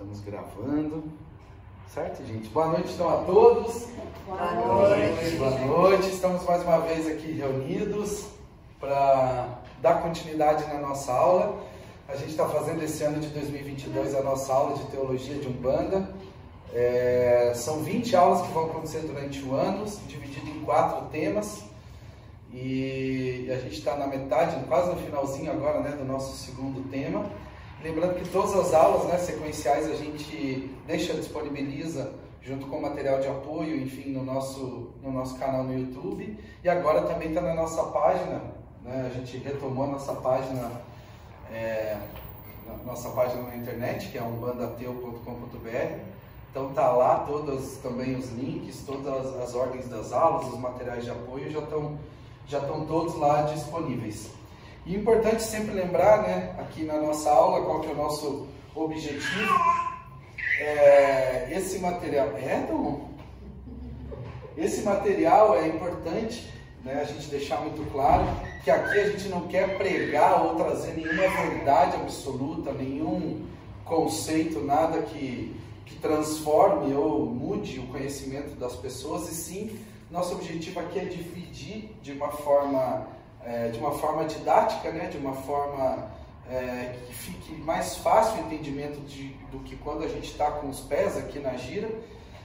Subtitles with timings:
[0.00, 1.04] Estamos gravando.
[1.92, 2.48] Certo, gente?
[2.48, 3.86] Boa noite então a todos.
[4.26, 5.36] Boa noite.
[5.36, 6.08] Boa noite.
[6.08, 8.24] Estamos mais uma vez aqui reunidos
[8.80, 11.54] para dar continuidade na nossa aula.
[12.08, 16.08] A gente está fazendo esse ano de 2022 a nossa aula de Teologia de Umbanda.
[16.72, 21.62] É, são 20 aulas que vão acontecer durante o ano, dividido em quatro temas.
[22.54, 27.30] E a gente está na metade, quase no finalzinho agora, né, do nosso segundo tema.
[27.82, 33.28] Lembrando que todas as aulas né, sequenciais a gente deixa, disponibiliza junto com material de
[33.28, 36.38] apoio, enfim, no nosso, no nosso canal no YouTube.
[36.62, 38.42] E agora também está na nossa página,
[38.84, 40.70] né, a gente retomou a nossa página,
[41.50, 41.96] é,
[42.84, 46.00] nossa página na internet, que é umbandateu.com.br.
[46.50, 51.10] Então tá lá todos também os links, todas as ordens das aulas, os materiais de
[51.10, 51.98] apoio já estão
[52.46, 54.39] já estão todos lá disponíveis.
[54.86, 59.54] E importante sempre lembrar, né, aqui na nossa aula, qual que é o nosso objetivo.
[60.58, 62.28] É, esse material.
[62.36, 62.66] É?
[64.56, 66.50] Esse material é importante
[66.84, 68.24] né, a gente deixar muito claro
[68.64, 73.46] que aqui a gente não quer pregar ou trazer nenhuma verdade absoluta, nenhum
[73.84, 75.56] conceito, nada que,
[75.86, 79.78] que transforme ou mude o conhecimento das pessoas, e sim,
[80.10, 83.06] nosso objetivo aqui é dividir de uma forma
[83.44, 86.10] é, de uma forma didática, né, de uma forma
[86.50, 90.68] é, que fique mais fácil o entendimento de, do que quando a gente está com
[90.68, 91.88] os pés aqui na gira,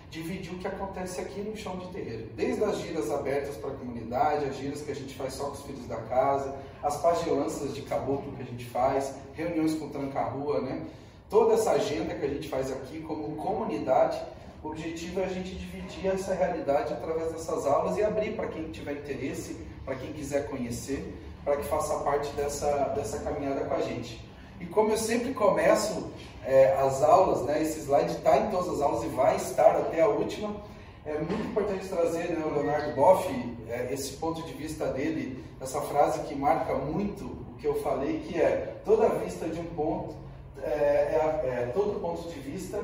[0.09, 2.29] dividir o que acontece aqui no chão de terreiro.
[2.35, 5.53] Desde as giras abertas para a comunidade, as giras que a gente faz só com
[5.53, 10.61] os filhos da casa, as pagelanças de caboclo que a gente faz, reuniões com tranca-rua,
[10.61, 10.81] né?
[11.29, 14.21] Toda essa agenda que a gente faz aqui como comunidade,
[14.63, 18.71] o objetivo é a gente dividir essa realidade através dessas aulas e abrir para quem
[18.71, 23.81] tiver interesse para quem quiser conhecer, para que faça parte dessa, dessa caminhada com a
[23.81, 24.19] gente.
[24.59, 26.11] E como eu sempre começo
[26.43, 30.01] é, as aulas, né, esse slide está em todas as aulas e vai estar até
[30.01, 30.55] a última,
[31.05, 33.27] é muito importante trazer né, o Leonardo Boff,
[33.69, 38.21] é, esse ponto de vista dele, essa frase que marca muito o que eu falei,
[38.27, 40.15] que é toda vista de um ponto,
[40.63, 42.81] é, é, é todo ponto de vista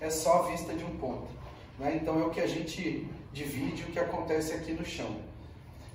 [0.00, 1.28] é só a vista de um ponto.
[1.78, 1.98] Né?
[2.00, 5.16] Então é o que a gente divide, o que acontece aqui no chão.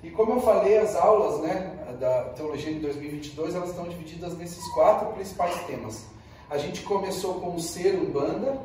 [0.02, 4.66] E como eu falei, as aulas né, da Teologia de 2022 elas estão divididas nesses
[4.72, 6.04] quatro principais temas.
[6.48, 8.58] A gente começou com o ser umbanda,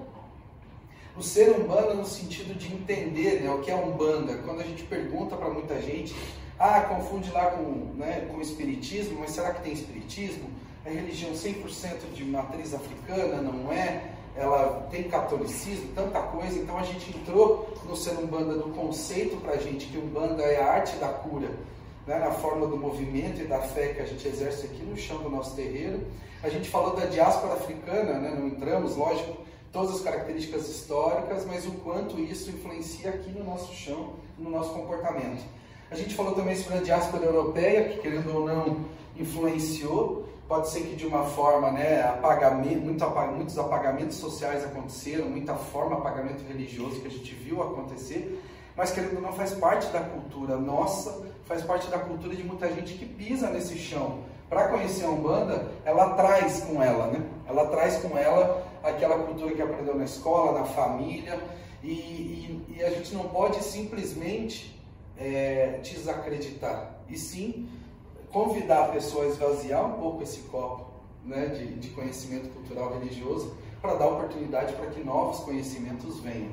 [1.18, 4.38] o ser umbanda no sentido de entender né, o que é umbanda.
[4.40, 6.16] Quando a gente pergunta para muita gente,
[6.58, 10.50] ah, confunde lá com, né, com espiritismo, mas será que tem espiritismo?
[10.86, 14.15] É religião 100% de matriz africana, não é?
[14.36, 19.54] Ela tem catolicismo, tanta coisa, então a gente entrou no ser Umbanda do conceito para
[19.54, 21.50] a gente que Umbanda é a arte da cura,
[22.06, 25.20] né, na forma do movimento e da fé que a gente exerce aqui no chão
[25.24, 26.02] do nosso terreiro.
[26.44, 29.38] A gente falou da diáspora africana, né, não entramos, lógico,
[29.72, 34.72] todas as características históricas, mas o quanto isso influencia aqui no nosso chão, no nosso
[34.72, 35.44] comportamento.
[35.90, 38.86] A gente falou também sobre a diáspora europeia, que querendo ou não
[39.18, 43.04] influenciou Pode ser que de uma forma, né, apagamento, muito
[43.36, 48.44] muitos apagamentos sociais aconteceram, muita forma apagamento religioso que a gente viu acontecer,
[48.78, 52.94] mas querendo não faz parte da cultura nossa, faz parte da cultura de muita gente
[52.94, 54.20] que pisa nesse chão.
[54.48, 57.26] Para conhecer a Umbanda, ela traz com ela, né?
[57.48, 61.40] Ela traz com ela aquela cultura que aprendeu na escola, na família,
[61.82, 64.80] e, e, e a gente não pode simplesmente
[65.18, 67.68] é, desacreditar, e sim
[68.36, 70.88] convidar a pessoa a esvaziar um pouco esse copo
[71.24, 76.52] né, de, de conhecimento cultural religioso para dar oportunidade para que novos conhecimentos venham.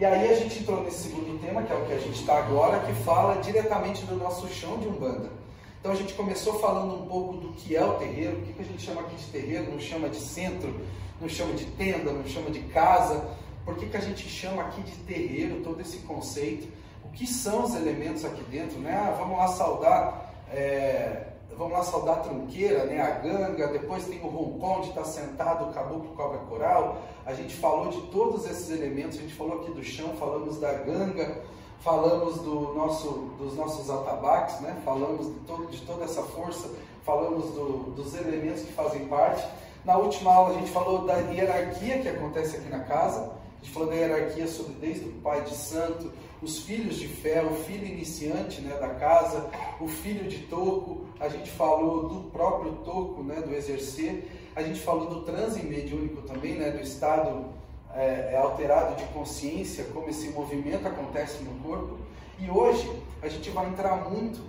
[0.00, 2.38] E aí a gente entrou nesse segundo tema, que é o que a gente está
[2.38, 5.30] agora, que fala diretamente do nosso chão de Umbanda.
[5.78, 8.64] Então a gente começou falando um pouco do que é o terreiro, o que a
[8.64, 10.74] gente chama aqui de terreiro, não chama de centro,
[11.20, 13.24] não chama de tenda, não chama de casa.
[13.64, 16.66] Por que, que a gente chama aqui de terreiro todo esse conceito?
[17.04, 18.76] O que são os elementos aqui dentro?
[18.80, 18.92] Né?
[18.92, 21.26] Ah, vamos lá saudar é,
[21.56, 25.06] vamos lá saudar a trunqueira, né, a ganga, depois tem o roncão de estar tá
[25.06, 26.98] sentado, o caboclo cobra coral.
[27.24, 30.72] A gente falou de todos esses elementos, a gente falou aqui do chão, falamos da
[30.72, 31.42] ganga,
[31.80, 36.70] falamos do nosso, dos nossos atabaques, né, falamos de, todo, de toda essa força,
[37.04, 39.46] falamos do, dos elementos que fazem parte.
[39.84, 43.32] Na última aula a gente falou da hierarquia que acontece aqui na casa,
[43.62, 46.12] gente falou da hierarquia sobre desde o pai de santo,
[46.42, 49.48] os filhos de fé, o filho iniciante né, da casa,
[49.80, 54.80] o filho de toco, a gente falou do próprio toco, né, do exercer, a gente
[54.80, 57.46] falou do transe mediúnico também, né, do estado
[57.94, 61.96] é, é, alterado de consciência, como esse movimento acontece no corpo.
[62.38, 62.90] E hoje
[63.22, 64.42] a gente vai entrar muito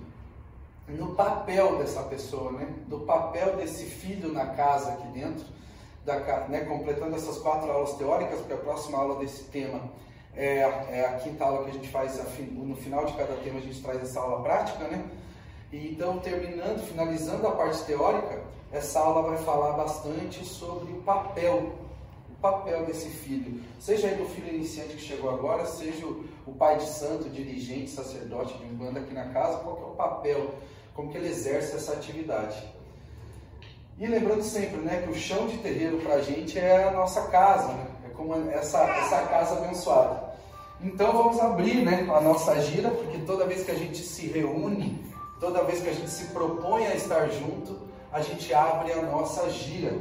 [0.87, 2.67] no papel dessa pessoa, né?
[2.87, 5.45] do papel desse filho na casa aqui dentro,
[6.07, 9.81] da, né, completando essas quatro aulas teóricas, porque a próxima aula desse tema
[10.33, 13.61] é, é a quinta aula que a gente faz, no final de cada tema a
[13.61, 15.03] gente traz essa aula prática, né?
[15.71, 21.73] E então, terminando, finalizando a parte teórica, essa aula vai falar bastante sobre o papel,
[22.29, 23.61] o papel desse filho.
[23.77, 28.57] Seja ele o filho iniciante que chegou agora, seja o pai de santo, dirigente, sacerdote
[28.57, 30.55] de um bando aqui na casa, qual é o papel,
[30.95, 32.76] como que ele exerce essa atividade.
[33.99, 37.21] E lembrando sempre, né, que o chão de terreiro para a gente é a nossa
[37.29, 37.87] casa, né?
[38.05, 40.27] é como essa, essa casa abençoada.
[40.79, 45.03] Então vamos abrir né, a nossa gira, porque toda vez que a gente se reúne,
[45.39, 49.49] toda vez que a gente se propõe a estar junto, a gente abre a nossa
[49.49, 49.97] gira.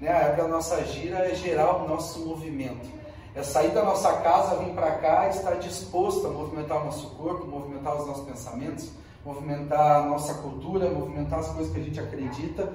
[0.00, 0.10] Né?
[0.10, 2.88] Abre a nossa gira é gerar o nosso movimento.
[3.32, 7.10] É sair da nossa casa, vir para cá e estar disposto a movimentar o nosso
[7.10, 8.90] corpo, movimentar os nossos pensamentos,
[9.24, 12.72] movimentar a nossa cultura, movimentar as coisas que a gente acredita,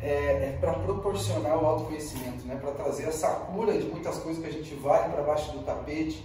[0.00, 0.06] é,
[0.48, 2.56] é para proporcionar o autoconhecimento, né?
[2.56, 6.24] para trazer essa cura de muitas coisas que a gente vai para baixo do tapete,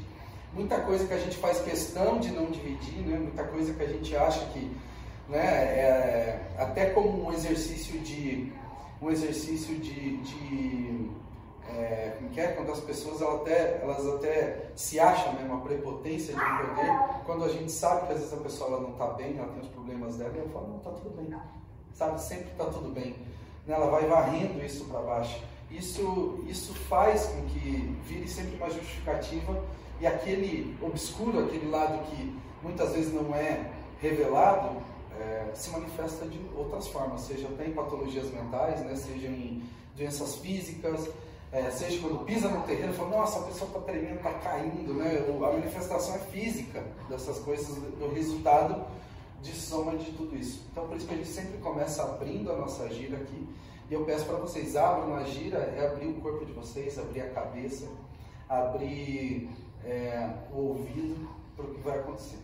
[0.54, 3.18] muita coisa que a gente faz questão de não dividir, né?
[3.18, 4.76] muita coisa que a gente acha que
[5.28, 8.52] né, é, até como um exercício de
[9.02, 11.10] um exercício de, de
[11.70, 12.48] é, como que é?
[12.48, 17.46] quando as pessoas elas até, elas até se acham né, uma prepotência de poder, quando
[17.46, 19.68] a gente sabe que às vezes a pessoa ela não está bem, ela tem os
[19.68, 21.40] problemas dela, e ela fala, não, está tudo bem,
[21.94, 23.16] sabe, sempre está tudo bem.
[23.70, 25.40] Né, ela vai varrendo isso para baixo.
[25.70, 29.64] Isso, isso faz com que vire sempre uma justificativa
[30.02, 33.70] e aquele obscuro, aquele lado que muitas vezes não é
[34.02, 34.82] revelado,
[35.20, 39.62] é, se manifesta de outras formas, seja até em patologias mentais, né, seja em
[39.96, 41.08] doenças físicas,
[41.52, 45.24] é, seja quando pisa no terreno, fala, nossa, a pessoa está tremendo, está caindo, né?
[45.28, 48.86] a manifestação é física dessas coisas, o resultado
[49.42, 50.66] de soma de tudo isso.
[50.72, 53.48] Então, por isso que a gente sempre começa abrindo a nossa gira aqui,
[53.90, 57.22] e eu peço para vocês, abram a gira, é abrir o corpo de vocês, abrir
[57.22, 57.88] a cabeça,
[58.48, 59.50] abrir
[59.84, 62.38] é, o ouvido para o que vai acontecer.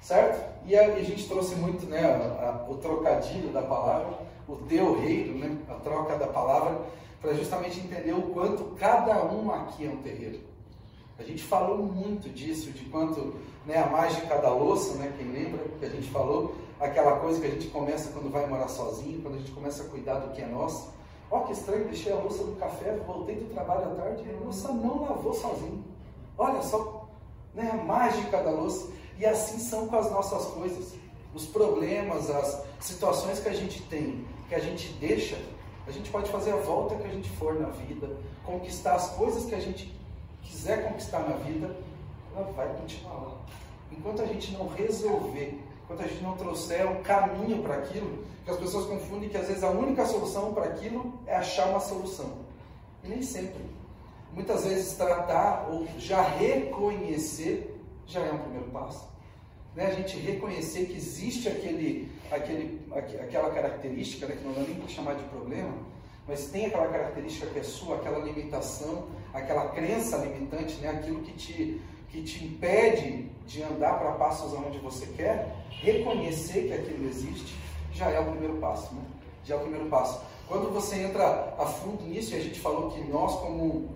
[0.00, 0.44] Certo?
[0.66, 5.00] E a, a gente trouxe muito né, a, a, o trocadilho da palavra, o teu
[5.00, 6.82] reino, né, a troca da palavra,
[7.20, 10.40] para justamente entender o quanto cada um aqui é um terreiro.
[11.18, 13.34] A gente falou muito disso, de quanto
[13.64, 17.46] né, a mágica da louça, né, quem lembra que a gente falou, aquela coisa que
[17.46, 20.42] a gente começa quando vai morar sozinho, quando a gente começa a cuidar do que
[20.42, 20.94] é nosso.
[21.30, 24.38] Ó, que estranho, deixei a louça no café, voltei do trabalho à tarde e a
[24.38, 25.82] louça não lavou sozinho.
[26.36, 27.08] Olha só,
[27.54, 28.88] né, a mágica da louça.
[29.18, 30.94] E assim são com as nossas coisas.
[31.34, 35.38] Os problemas, as situações que a gente tem, que a gente deixa,
[35.86, 38.10] a gente pode fazer a volta que a gente for na vida,
[38.44, 39.95] conquistar as coisas que a gente
[40.46, 41.74] quiser conquistar na vida,
[42.34, 43.36] ela vai continuar lá.
[43.92, 48.50] Enquanto a gente não resolver, enquanto a gente não trouxer um caminho para aquilo, que
[48.50, 52.38] as pessoas confundem que às vezes a única solução para aquilo é achar uma solução.
[53.02, 53.64] E nem sempre.
[54.32, 57.76] Muitas vezes tratar ou já reconhecer
[58.06, 59.08] já é um primeiro passo.
[59.74, 59.86] Né?
[59.86, 64.36] A gente reconhecer que existe aquele, aquele, aquela característica, né?
[64.36, 65.74] que não dá nem para chamar de problema,
[66.26, 70.90] mas tem aquela característica que é sua, aquela limitação, aquela crença limitante, né?
[70.90, 76.72] aquilo que te, que te impede de andar para passos onde você quer, reconhecer que
[76.72, 77.56] aquilo existe,
[77.92, 78.94] já é o primeiro passo.
[78.94, 79.02] Né?
[79.44, 80.20] Já é o primeiro passo.
[80.48, 83.90] Quando você entra a fundo nisso, e a gente falou que nós, como o,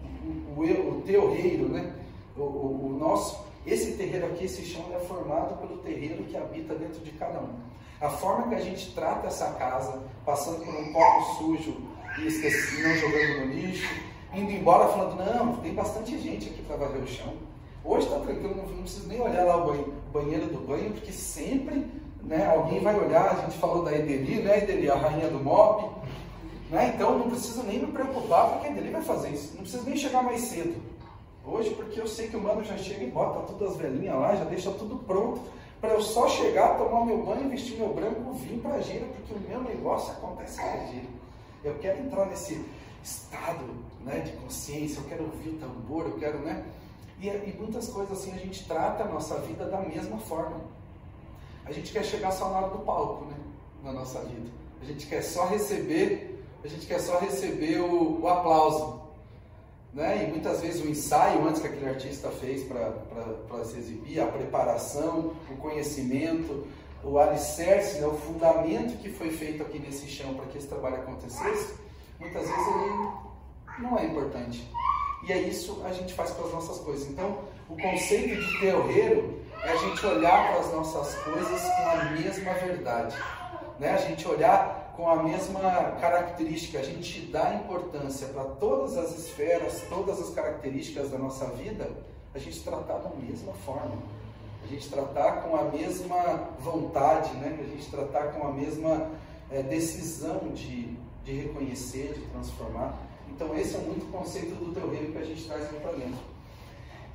[0.56, 1.94] o, o né?
[2.36, 6.74] o, o, o nosso esse terreiro aqui, esse chão é formado pelo terreiro que habita
[6.74, 7.54] dentro de cada um.
[8.00, 11.76] A forma que a gente trata essa casa, passando por um copo sujo
[12.18, 13.88] e esqueci, não jogando no lixo,
[14.34, 17.32] indo embora falando, não, tem bastante gente aqui para varrer o chão.
[17.84, 21.86] Hoje está tranquilo, não, preciso nem olhar lá o banheiro do banho, porque sempre
[22.22, 25.90] né, alguém vai olhar, a gente falou da Edeli, né, Edeli, a rainha do MOP,
[26.70, 29.84] né, então não preciso nem me preocupar, porque a Edeli vai fazer isso, não preciso
[29.84, 30.74] nem chegar mais cedo.
[31.44, 34.34] Hoje, porque eu sei que o mano já chega e bota todas as velhinhas lá,
[34.36, 35.40] já deixa tudo pronto
[35.80, 39.32] para eu só chegar, tomar meu banho, vestir meu branco, vir para a gira, porque
[39.32, 41.20] o meu negócio acontece na gira.
[41.62, 42.64] Eu quero entrar nesse
[43.02, 43.64] estado
[44.04, 46.64] né, de consciência, eu quero ouvir o tambor, eu quero, né?
[47.20, 50.60] E, e muitas coisas assim a gente trata a nossa vida da mesma forma.
[51.64, 53.36] A gente quer chegar só na hora do palco, né?
[53.84, 54.50] Na nossa vida.
[54.80, 59.00] A gente quer só receber, a gente quer só receber o, o aplauso.
[59.92, 60.24] Né?
[60.24, 65.34] E muitas vezes o ensaio antes que aquele artista fez para se exibir, a preparação,
[65.50, 66.66] o conhecimento,
[67.02, 68.06] o alicerce, né?
[68.06, 71.74] o fundamento que foi feito aqui nesse chão para que esse trabalho acontecesse,
[72.18, 73.10] muitas vezes ele
[73.78, 74.70] não é importante.
[75.26, 77.08] E é isso a gente faz com as nossas coisas.
[77.08, 77.38] Então,
[77.68, 82.52] o conceito de terreiro é a gente olhar para as nossas coisas com a mesma
[82.54, 83.16] verdade.
[83.78, 83.90] Né?
[83.90, 85.60] A gente olhar com a mesma
[86.00, 91.90] característica, a gente dá importância para todas as esferas, todas as características da nossa vida,
[92.34, 93.96] a gente tratar da mesma forma.
[94.70, 97.58] Gente tratar com a mesma vontade, né?
[97.60, 99.10] a gente tratar com a mesma
[99.50, 102.96] é, decisão de, de reconhecer, de transformar.
[103.28, 105.90] Então esse é muito o conceito do teu reino que a gente traz aqui para
[105.90, 106.20] dentro.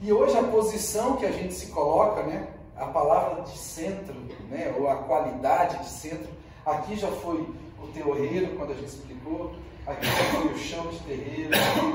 [0.02, 4.16] E hoje a posição que a gente se coloca, né, a palavra de centro,
[4.50, 6.28] né, ou a qualidade de centro,
[6.66, 9.54] aqui já foi o terreiro, quando a gente explicou,
[9.88, 11.52] aqui já foi o chão de terreiro,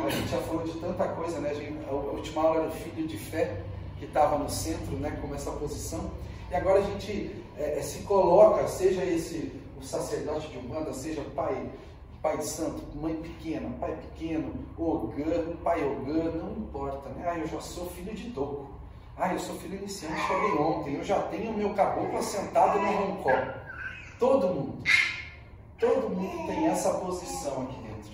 [0.07, 2.73] a gente já falou de tanta coisa, né, a, gente, a última aula era o
[2.73, 3.61] filho de fé,
[4.01, 6.11] que estava no centro, né, como essa posição,
[6.51, 11.23] e agora a gente é, é, se coloca, seja esse o sacerdote de Umbanda, seja
[11.37, 11.71] pai
[12.23, 17.27] pai de santo, mãe pequena, pai pequeno, Ogã, pai Ogã, não importa, né?
[17.27, 18.69] Ah, eu já sou filho de Doco.
[19.17, 22.93] Ah, eu sou filho iniciante, cheguei ontem, eu já tenho o meu caboclo assentado no
[22.93, 23.33] roncó.
[24.19, 24.83] Todo mundo,
[25.79, 28.13] todo mundo tem essa posição aqui dentro.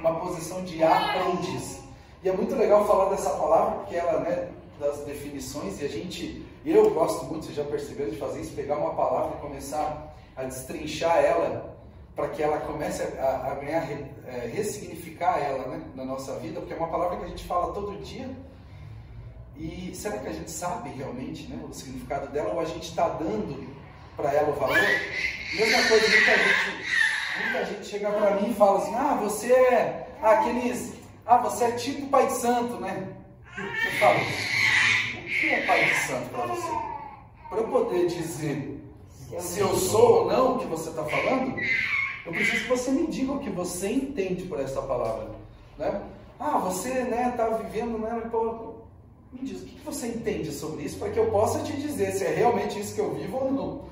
[0.00, 1.83] Uma posição de aprendiz.
[2.24, 4.48] E é muito legal falar dessa palavra, porque ela, né,
[4.80, 8.78] das definições, e a gente, eu gosto muito, vocês já perceberam, de fazer isso, pegar
[8.78, 11.76] uma palavra e começar a destrinchar ela
[12.16, 13.86] para que ela comece a, a ganhar,
[14.26, 17.74] é, ressignificar ela né, na nossa vida, porque é uma palavra que a gente fala
[17.74, 18.30] todo dia.
[19.58, 23.06] E será que a gente sabe realmente né, o significado dela ou a gente está
[23.06, 23.68] dando
[24.16, 24.76] para ela o valor?
[24.76, 30.08] Mesma coisa, muita gente, muita gente chega para mim e fala assim: ah, você é
[30.22, 31.03] aqueles.
[31.26, 33.08] Ah, você é tipo Pai de Santo, né?
[33.56, 36.68] Eu falo: o que é Pai de Santo para você?
[37.48, 38.84] Para eu poder dizer
[39.40, 41.56] se eu sou ou não o que você está falando,
[42.26, 45.30] eu preciso que você me diga o que você entende por essa palavra.
[45.78, 46.02] Né?
[46.38, 48.74] Ah, você né, tá vivendo, né, pô,
[49.32, 52.24] me diz o que você entende sobre isso para que eu possa te dizer se
[52.24, 53.84] é realmente isso que eu vivo ou não.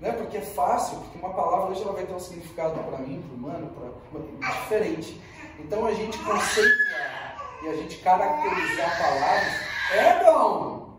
[0.00, 0.12] Né?
[0.12, 3.32] Porque é fácil, porque uma palavra hoje ela vai ter um significado para mim, para
[3.32, 3.70] o humano,
[4.10, 5.20] para diferente.
[5.58, 9.52] Então a gente conceituar e a gente caracterizar palavras
[9.92, 10.98] é bom.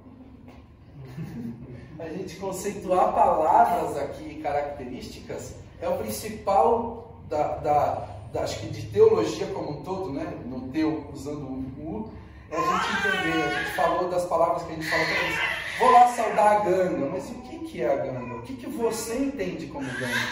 [2.00, 8.84] A gente conceituar palavras aqui, características, é o principal da, da, da, acho que de
[8.88, 10.26] teologia como um todo, né?
[10.46, 12.14] No teu, usando o U,
[12.52, 13.44] é a gente entender.
[13.44, 15.58] A gente falou das palavras que a gente fala para.
[15.80, 18.36] Vou lá saudar a ganga, mas o que, que é a ganga?
[18.36, 20.28] O que, que você entende como ganga?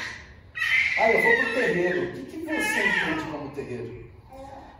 [0.98, 2.10] Ah, eu vou para o terreiro.
[2.10, 4.05] O que, que você entende como terreiro?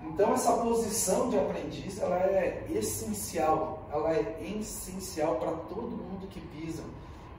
[0.08, 6.40] Então essa posição de aprendiz ela é essencial, ela é essencial para todo mundo que
[6.40, 6.84] pisa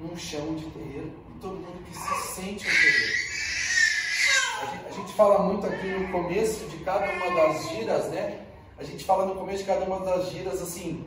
[0.00, 3.36] num chão de terreiro todo mundo que se sente um terreiro.
[4.60, 8.46] A gente, a gente fala muito aqui no começo de cada uma das giras, né?
[8.78, 11.04] A gente fala no começo de cada uma das giras assim,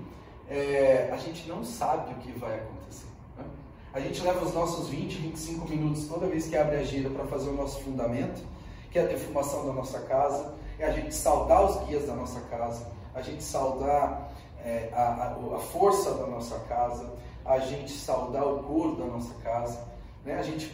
[0.47, 3.07] é, a gente não sabe o que vai acontecer.
[3.37, 3.45] Né?
[3.93, 7.25] A gente leva os nossos 20, 25 minutos toda vez que abre a gira para
[7.25, 8.41] fazer o nosso fundamento,
[8.91, 12.39] que é a defumação da nossa casa, é a gente saudar os guias da nossa
[12.41, 14.31] casa, a gente saudar
[14.63, 17.13] é, a, a, força da nossa casa,
[17.45, 19.85] a gente saudar o couro da nossa casa,
[20.23, 20.35] né?
[20.35, 20.71] A gente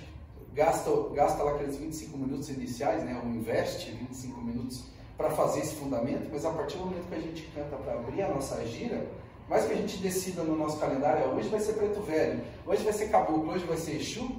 [0.53, 3.19] gasta, gasta lá aqueles 25 minutos iniciais, né?
[3.21, 4.85] ou investe 25 minutos
[5.17, 8.21] para fazer esse fundamento, mas a partir do momento que a gente canta para abrir
[8.21, 9.05] a nossa gira,
[9.47, 12.93] mais que a gente decida no nosso calendário, hoje vai ser preto velho, hoje vai
[12.93, 14.29] ser caboclo, hoje vai ser Exu,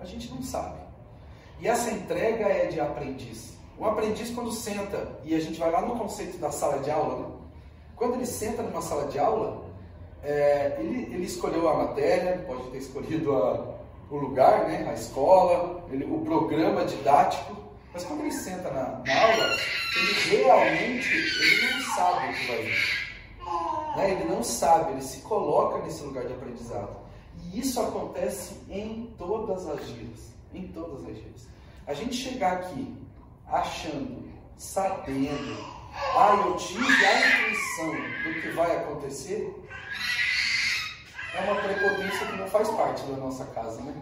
[0.00, 0.78] a gente não sabe.
[1.60, 3.59] E essa entrega é de aprendiz.
[3.80, 7.18] O aprendiz, quando senta, e a gente vai lá no conceito da sala de aula,
[7.18, 7.34] né?
[7.96, 9.64] quando ele senta numa sala de aula,
[10.22, 13.78] é, ele, ele escolheu a matéria, pode ter escolhido a,
[14.10, 17.56] o lugar, né, a escola, ele, o programa didático,
[17.94, 19.56] mas quando ele senta na, na, aula,
[19.96, 23.96] ele realmente ele não sabe o que vai vir.
[23.96, 24.10] Né?
[24.10, 26.98] Ele não sabe, ele se coloca nesse lugar de aprendizado.
[27.46, 30.34] E isso acontece em todas as gírias.
[30.52, 31.48] Em todas as gírias.
[31.86, 32.94] A gente chegar aqui
[33.50, 35.56] achando, sabendo,
[36.16, 37.90] ah, eu tive a intuição
[38.24, 39.54] do que vai acontecer,
[41.34, 43.94] é uma prepotência que não faz parte da nossa casa, né?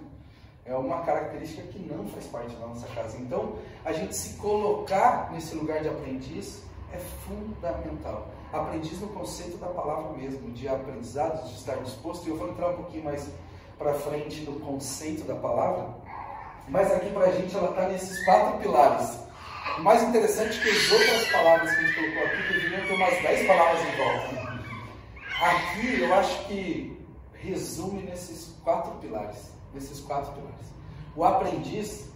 [0.65, 3.17] É uma característica que não faz parte da nossa casa.
[3.19, 6.63] Então, a gente se colocar nesse lugar de aprendiz
[6.93, 8.29] é fundamental.
[8.53, 12.27] Aprendiz no conceito da palavra mesmo, de aprendizado, de estar disposto.
[12.27, 13.29] E eu vou entrar um pouquinho mais
[13.79, 15.89] para frente no conceito da palavra.
[16.69, 19.28] Mas aqui para a gente ela está nesses quatro pilares.
[19.79, 22.95] O mais interessante é que as outras palavras que a gente colocou aqui deveriam ter
[22.95, 24.59] umas 10 palavras em volta.
[25.41, 27.01] Aqui eu acho que
[27.35, 29.53] resume nesses quatro pilares.
[29.73, 30.67] Nesses quatro pilares.
[31.15, 32.11] O aprendiz,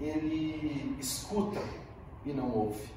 [0.00, 1.60] ele escuta
[2.24, 2.88] e não ouve.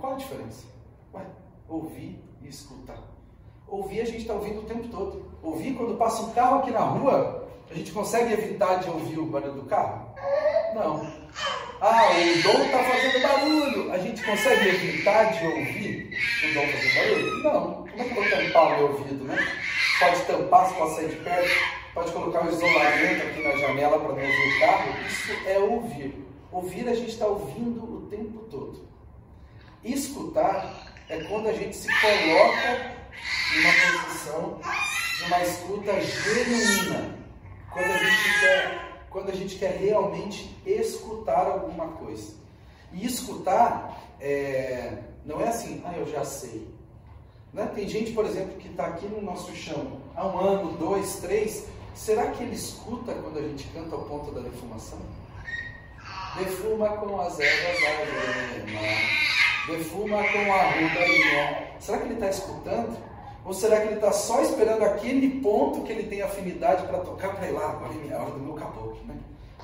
[0.00, 0.64] Qual a diferença?
[1.12, 1.26] Ué,
[1.68, 2.98] ouvir e escutar.
[3.66, 5.30] Ouvir a gente está ouvindo o tempo todo.
[5.42, 9.26] Ouvir quando passa um carro aqui na rua, a gente consegue evitar de ouvir o
[9.26, 10.14] barulho do carro?
[10.74, 11.21] Não.
[11.80, 13.92] Ah, o dom está fazendo barulho.
[13.92, 17.42] A gente consegue evitar de ouvir o dom fazendo barulho?
[17.42, 17.82] Não.
[17.92, 19.38] Como é que eu vou tampar o meu ouvido, né?
[19.98, 21.50] Pode tampar se posso sair de perto,
[21.94, 25.06] pode colocar um isolamento aqui na janela para não ouvir o carro.
[25.06, 26.26] Isso é ouvir.
[26.50, 28.88] Ouvir a gente está ouvindo o tempo todo.
[29.84, 32.92] Escutar é quando a gente se coloca
[33.54, 34.60] numa posição
[35.18, 37.18] de uma escuta genuína.
[37.70, 42.34] Quando a gente quer, quando a gente quer realmente escutar alguma coisa.
[42.92, 46.66] E escutar é, não é assim, ah, eu já sei.
[47.52, 47.70] Né?
[47.74, 51.66] Tem gente, por exemplo, que está aqui no nosso chão há um ano, dois, três.
[51.94, 54.98] Será que ele escuta quando a gente canta ao ponto da defumação?
[56.38, 61.68] Defuma com as ervas da defuma com a ruda linha.
[61.78, 63.11] Será que ele está escutando?
[63.44, 67.34] Ou será que ele está só esperando aquele ponto que ele tem afinidade para tocar
[67.34, 67.70] para ir lá?
[67.70, 69.18] Agora é minha hora do meu caboclo, né?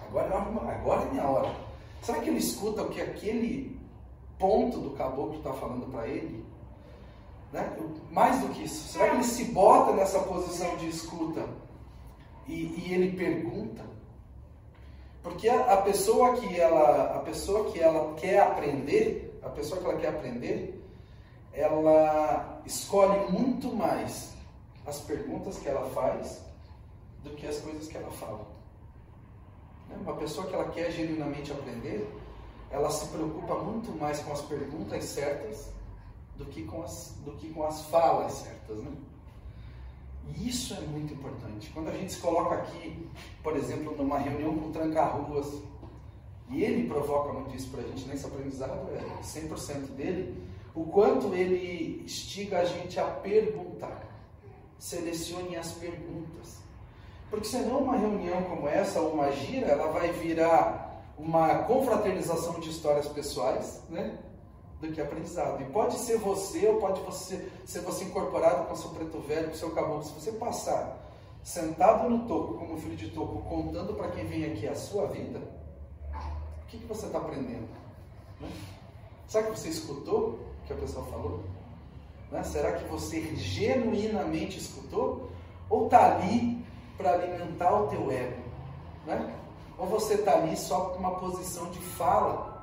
[0.08, 1.54] Agora é, agora é minha hora.
[2.02, 3.78] Será que ele escuta o que aquele
[4.38, 6.44] ponto do caboclo está falando para ele?
[7.52, 7.76] Né?
[8.10, 11.44] Mais do que isso, será que ele se bota nessa posição de escuta
[12.46, 13.82] e, e ele pergunta?
[15.22, 19.86] Porque a, a, pessoa que ela, a pessoa que ela quer aprender, a pessoa que
[19.86, 20.77] ela quer aprender,
[21.58, 24.32] ela escolhe muito mais
[24.86, 26.40] as perguntas que ela faz
[27.24, 28.46] do que as coisas que ela fala.
[29.88, 29.96] Né?
[30.00, 32.08] Uma pessoa que ela quer genuinamente aprender,
[32.70, 35.68] ela se preocupa muito mais com as perguntas certas
[36.36, 38.78] do que com as, do que com as falas certas.
[38.78, 38.92] Né?
[40.28, 41.70] E isso é muito importante.
[41.74, 43.10] Quando a gente se coloca aqui,
[43.42, 45.60] por exemplo, numa reunião com tranca-ruas,
[46.50, 50.42] e ele provoca muito isso para a gente, nesse aprendizado é 100% dele,
[50.74, 54.06] o quanto ele instiga a gente a perguntar.
[54.78, 56.58] Selecione as perguntas.
[57.28, 62.70] Porque senão uma reunião como essa, ou uma gira, ela vai virar uma confraternização de
[62.70, 64.18] histórias pessoais, né?
[64.80, 65.60] do que aprendizado.
[65.60, 69.48] E pode ser você, ou pode você, ser você incorporado com o seu preto velho,
[69.48, 70.04] com o seu caboclo.
[70.04, 71.04] Se você passar
[71.42, 75.40] sentado no toco, como filho de toco, contando para quem vem aqui a sua vida,
[76.68, 77.66] o que, que você está aprendendo?
[78.38, 78.50] Né?
[79.26, 81.42] Será que você escutou o que a pessoa falou?
[82.30, 82.42] Né?
[82.42, 85.30] Será que você genuinamente escutou?
[85.70, 86.62] Ou está ali
[86.98, 88.42] para alimentar o teu ego?
[89.06, 89.34] Né?
[89.78, 92.62] Ou você está ali só com uma posição de fala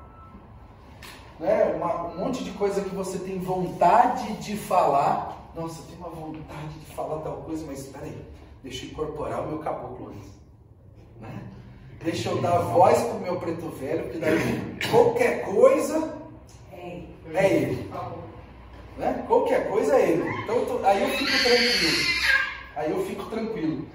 [1.40, 5.50] né, uma, um monte de coisa que você tem vontade de falar.
[5.52, 8.24] Nossa, eu tenho uma vontade de falar tal coisa, mas espera aí,
[8.62, 10.30] deixa eu incorporar o meu caboclo antes.
[11.20, 11.42] Né?
[12.02, 16.16] Deixa eu dar voz para o meu preto velho, que daí qualquer coisa
[17.34, 17.90] é ele.
[18.96, 19.24] Né?
[19.26, 20.28] Qualquer coisa é ele.
[20.42, 22.16] Então aí eu fico tranquilo.
[22.76, 23.88] Aí eu fico tranquilo.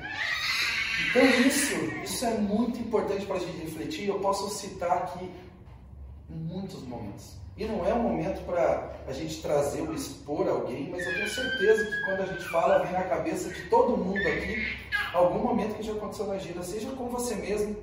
[1.09, 4.07] Então isso, isso é muito importante para a gente refletir.
[4.07, 5.29] Eu posso citar aqui
[6.29, 7.41] muitos momentos.
[7.57, 11.29] E não é um momento para a gente trazer ou expor alguém, mas eu tenho
[11.29, 14.77] certeza que quando a gente fala, vem na cabeça de todo mundo aqui
[15.13, 17.75] algum momento que já aconteceu na gira, seja com você mesmo,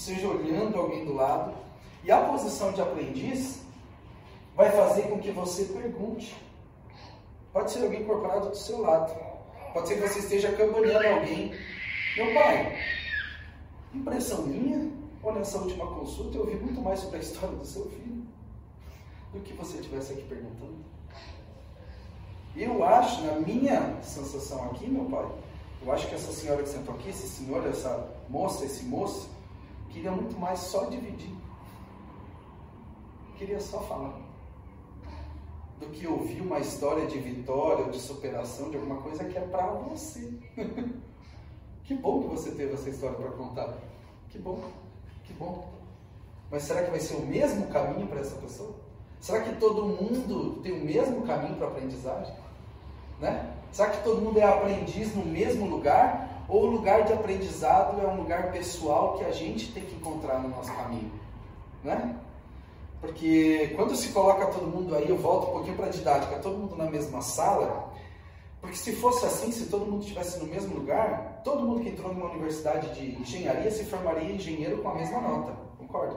[0.00, 1.54] seja olhando alguém do lado.
[2.02, 3.60] E a posição de aprendiz
[4.56, 6.34] vai fazer com que você pergunte.
[7.52, 9.14] Pode ser alguém incorporado do seu lado.
[9.74, 11.54] Pode ser que você esteja campanhando alguém.
[12.16, 12.78] Meu pai,
[13.94, 14.90] impressão minha,
[15.22, 18.24] ou nessa última consulta eu ouvi muito mais sobre a história do seu filho
[19.32, 20.78] do que você estivesse aqui perguntando.
[22.56, 25.30] Eu acho, na minha sensação aqui, meu pai,
[25.82, 29.30] eu acho que essa senhora que sentou aqui, esse senhor, essa moça, esse moço,
[29.90, 31.34] queria muito mais só dividir.
[33.36, 34.18] Queria só falar.
[35.78, 39.66] Do que ouvir uma história de vitória, de superação, de alguma coisa que é para
[39.66, 40.32] você.
[41.84, 43.74] que bom que você teve essa história para contar.
[44.28, 44.62] Que bom.
[45.24, 45.68] Que bom.
[46.50, 48.74] Mas será que vai ser o mesmo caminho para essa pessoa?
[49.20, 52.34] Será que todo mundo tem o mesmo caminho para aprendizagem?
[53.20, 53.54] Né?
[53.70, 56.29] Será que todo mundo é aprendiz no mesmo lugar?
[56.50, 60.40] Ou o lugar de aprendizado é um lugar pessoal que a gente tem que encontrar
[60.40, 61.12] no nosso caminho?
[61.84, 62.16] Né?
[63.00, 66.58] Porque quando se coloca todo mundo aí, eu volto um pouquinho para a didática, todo
[66.58, 67.90] mundo na mesma sala,
[68.60, 72.12] porque se fosse assim, se todo mundo estivesse no mesmo lugar, todo mundo que entrou
[72.12, 75.52] numa universidade de engenharia se formaria engenheiro com a mesma nota.
[75.78, 76.16] Concorda?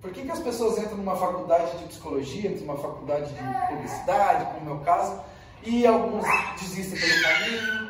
[0.00, 4.58] Por que, que as pessoas entram numa faculdade de psicologia, numa faculdade de publicidade, como
[4.58, 5.20] é o meu caso,
[5.64, 6.24] e alguns
[6.60, 7.85] desistem pelo caminho,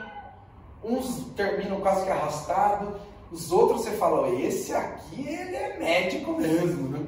[0.87, 6.89] uns terminam quase que arrastado, os outros você fala, esse aqui ele é médico mesmo,
[6.89, 7.07] né?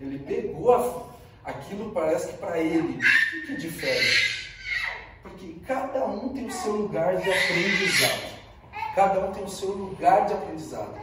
[0.00, 1.02] Ele pegou a,
[1.44, 2.98] aquilo parece que para ele.
[2.98, 4.38] O que difere?
[5.22, 8.38] Porque cada um tem o seu lugar de aprendizado.
[8.94, 10.98] Cada um tem o seu lugar de aprendizado.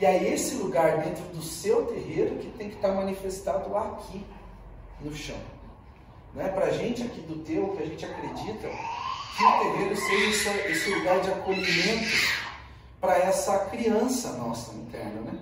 [0.00, 4.24] E é esse lugar dentro do seu terreiro que tem que estar manifestado aqui,
[5.00, 5.38] no chão.
[6.34, 6.48] Né?
[6.48, 8.68] Para a gente aqui do teu, que a gente acredita,
[9.36, 12.10] que o terreiro seja esse, lugar de acolhimento
[13.00, 15.38] para essa criança nossa interna, né?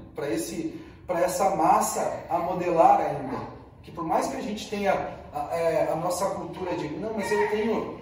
[1.06, 3.38] para essa massa a modelar ainda.
[3.82, 4.92] Que por mais que a gente tenha
[5.32, 7.96] a, a, é, a nossa cultura de, não, mas eu tenho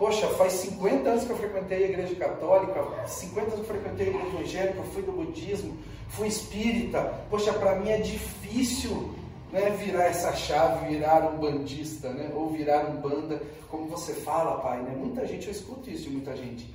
[0.00, 4.06] Poxa, faz 50 anos que eu frequentei a igreja católica, 50 anos que eu frequentei
[4.06, 5.76] a igreja evangélica, fui do budismo,
[6.08, 7.22] fui espírita.
[7.28, 9.14] Poxa, para mim é difícil
[9.52, 14.60] né, virar essa chave, virar um bandista, né, ou virar um banda, como você fala,
[14.60, 14.80] pai.
[14.82, 14.94] Né?
[14.96, 16.72] Muita gente, eu escuto isso de muita gente.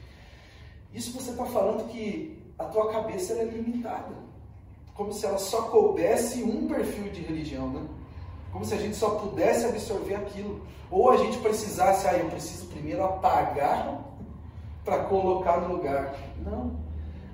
[0.94, 4.14] Isso você está falando que a tua cabeça é limitada.
[4.94, 7.82] Como se ela só coubesse um perfil de religião, né?
[8.52, 10.66] Como se a gente só pudesse absorver aquilo.
[10.90, 14.00] Ou a gente precisasse, ah, eu preciso primeiro apagar
[14.86, 16.16] para colocar no lugar.
[16.40, 16.80] Não.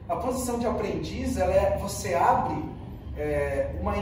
[0.10, 2.63] A posição de aprendiz, ela é, você abre
[3.15, 3.93] é, uma,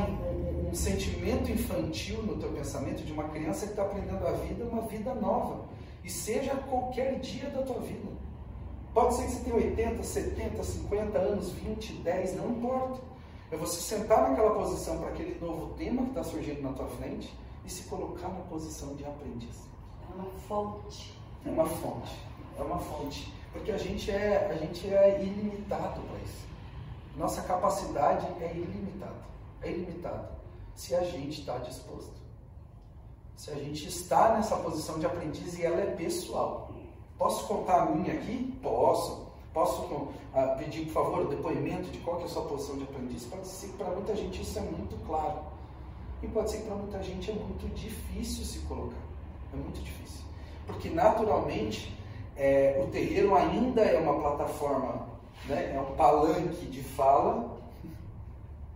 [0.69, 4.81] um, sentimento infantil no teu pensamento de uma criança que está aprendendo a vida, uma
[4.83, 5.65] vida nova.
[6.03, 8.09] E seja qualquer dia da tua vida.
[8.93, 12.99] Pode ser que você tenha 80, 70, 50 anos, 20, 10, não importa.
[13.51, 17.33] É você sentar naquela posição para aquele novo tema que está surgindo na tua frente
[17.65, 19.67] e se colocar na posição de aprendiz.
[20.09, 21.13] É uma fonte.
[21.45, 22.15] É uma fonte.
[22.57, 23.33] É uma fonte.
[23.51, 26.47] Porque a gente é, a gente é ilimitado para isso.
[27.15, 29.29] Nossa capacidade é ilimitada.
[29.61, 30.38] É ilimitada.
[30.79, 32.13] Se a gente está disposto.
[33.35, 36.71] Se a gente está nessa posição de aprendiz e ela é pessoal.
[37.17, 38.57] Posso contar a minha aqui?
[38.63, 39.27] Posso.
[39.53, 40.13] Posso uh,
[40.57, 43.25] pedir, por favor, o depoimento de qual é a sua posição de aprendiz?
[43.25, 45.39] Pode ser que para muita gente isso é muito claro.
[46.23, 49.03] E pode ser que para muita gente é muito difícil se colocar.
[49.53, 50.23] É muito difícil.
[50.65, 51.93] Porque naturalmente
[52.37, 55.09] é, o terreiro ainda é uma plataforma,
[55.45, 57.59] né, é um palanque de fala.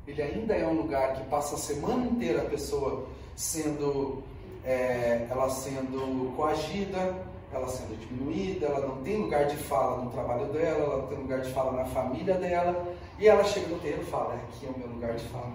[0.08, 4.22] Ele ainda é um lugar que passa a semana inteira a pessoa sendo,
[4.66, 7.16] é, ela sendo coagida,
[7.54, 11.18] ela sendo diminuída, ela não tem lugar de fala no trabalho dela, ela não tem
[11.18, 12.86] lugar de fala na família dela,
[13.18, 15.54] e ela chega no terreiro e fala, é, aqui é o meu lugar de fala.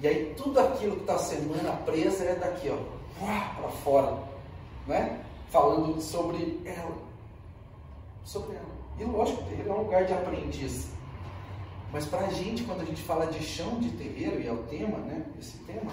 [0.00, 2.76] E aí tudo aquilo que está semana presa é daqui, ó,
[3.20, 4.18] para fora,
[4.86, 5.20] né?
[5.50, 6.96] Falando sobre ela.
[8.24, 8.72] Sobre ela.
[8.98, 10.88] E lógico, o terreiro é um lugar de aprendiz.
[11.92, 14.62] Mas para a gente, quando a gente fala de chão de terreiro, e é o
[14.64, 15.26] tema, né?
[15.38, 15.92] Esse tema,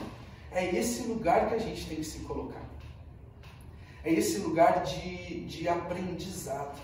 [0.52, 2.64] é esse lugar que a gente tem que se colocar.
[4.04, 6.80] É esse lugar de, de aprendizado.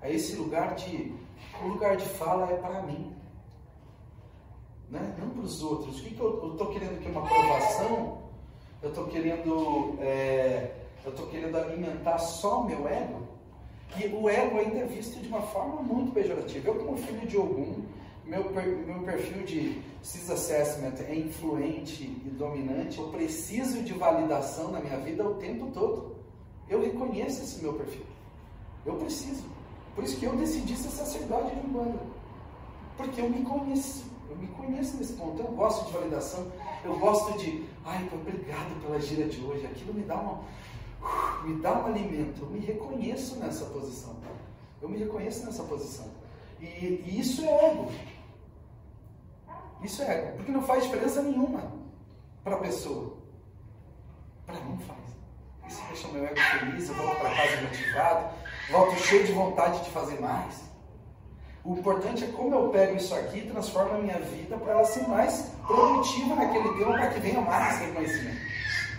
[0.00, 1.12] É esse lugar de.
[1.60, 3.12] O lugar de fala é para mim.
[4.88, 5.16] Né?
[5.18, 5.98] Não para os outros.
[5.98, 7.08] O que, que eu estou querendo aqui?
[7.08, 8.18] Uma aprovação?
[8.80, 9.98] Eu estou querendo.
[10.00, 10.70] É,
[11.04, 13.26] eu estou querendo alimentar só o meu ego?
[13.96, 16.68] E o ego ainda é visto de uma forma muito pejorativa.
[16.68, 17.82] Eu, como filho de algum,
[18.26, 24.80] meu, meu perfil de CIS Assessment é influente e dominante, eu preciso de validação na
[24.80, 26.16] minha vida o tempo todo.
[26.68, 28.04] Eu reconheço esse meu perfil.
[28.84, 29.44] Eu preciso.
[29.94, 32.00] Por isso que eu decidi ser sacerdote de Umbanda.
[32.96, 34.04] Porque eu me conheço.
[34.28, 35.40] Eu me conheço nesse ponto.
[35.40, 36.46] Eu gosto de validação.
[36.84, 39.66] Eu gosto de, ai, obrigado pela gira de hoje.
[39.66, 40.40] Aquilo me dá uma,
[41.44, 42.42] me dá um alimento.
[42.42, 44.16] Eu me reconheço nessa posição.
[44.82, 46.06] Eu me reconheço nessa posição.
[46.60, 47.90] E, e isso é ego.
[49.82, 50.36] Isso é ego.
[50.36, 51.72] Porque não faz diferença nenhuma
[52.42, 53.16] para a pessoa.
[54.46, 54.98] Para mim faz.
[55.68, 58.34] Isso deixa meu ego feliz, eu volto para casa motivado,
[58.70, 60.66] volto cheio de vontade de fazer mais.
[61.64, 64.84] O importante é como eu pego isso aqui e transformo a minha vida para ela
[64.84, 68.40] ser mais produtiva naquele tema, para que venha mais reconhecimento.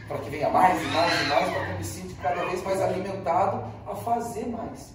[0.06, 2.62] Para que venha mais e mais e mais, para que eu me sinta cada vez
[2.64, 4.94] mais alimentado a fazer mais.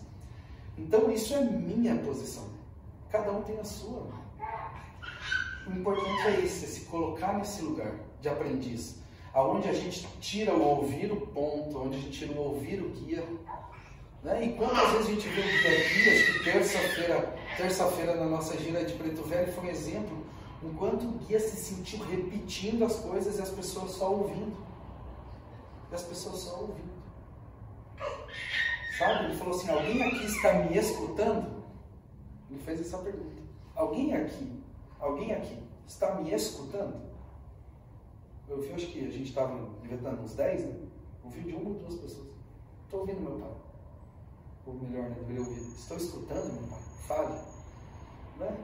[0.77, 2.45] Então isso é minha posição.
[3.11, 4.22] Cada um tem a sua.
[5.67, 9.03] O importante é esse, é se colocar nesse lugar de aprendiz
[9.35, 12.91] aonde a gente tira o ouvir o ponto, onde a gente tira o ouvir o
[12.91, 13.27] guia.
[14.23, 14.47] Né?
[14.47, 18.57] E quantas vezes a gente vê o guia aqui, acho que terça-feira, terça-feira na nossa
[18.59, 20.27] gira de Preto Velho foi um exemplo,
[20.63, 24.57] o quanto o guia se sentiu repetindo as coisas e as pessoas só ouvindo.
[25.91, 26.93] E as pessoas só ouvindo.
[28.99, 29.25] Sabe?
[29.25, 31.65] Ele falou assim, alguém aqui está me escutando?
[32.51, 33.43] Ele fez essa pergunta.
[33.75, 34.62] Alguém aqui,
[35.03, 37.03] alguém aqui está me escutando?
[38.49, 40.77] Eu vi, acho que a gente estava inventando uns 10, né?
[41.25, 42.29] Ouvi de uma ou duas pessoas.
[42.85, 43.51] Estou ouvindo meu pai.
[44.67, 45.17] Ou melhor, né?
[45.21, 45.61] Deveria ouvir.
[45.61, 46.83] Estou escutando meu pai.
[47.07, 47.41] Fale.
[48.39, 48.57] Né?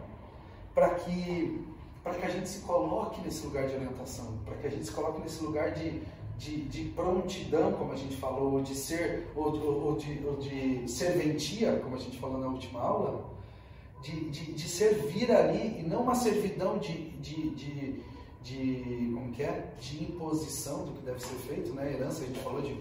[0.74, 1.64] Para que,
[2.04, 4.38] que a gente se coloque nesse lugar de orientação.
[4.44, 6.02] Para que a gente se coloque nesse lugar de,
[6.36, 10.36] de, de prontidão, como a gente falou, ou de ser, ou, ou, ou, de, ou
[10.36, 13.37] de serventia, como a gente falou na última aula.
[14.02, 18.02] De, de, de servir ali, e não uma servidão de, de, de,
[18.42, 19.72] de, como que é?
[19.80, 21.92] de imposição do que deve ser feito, né?
[21.92, 22.76] Herança, a gente falou de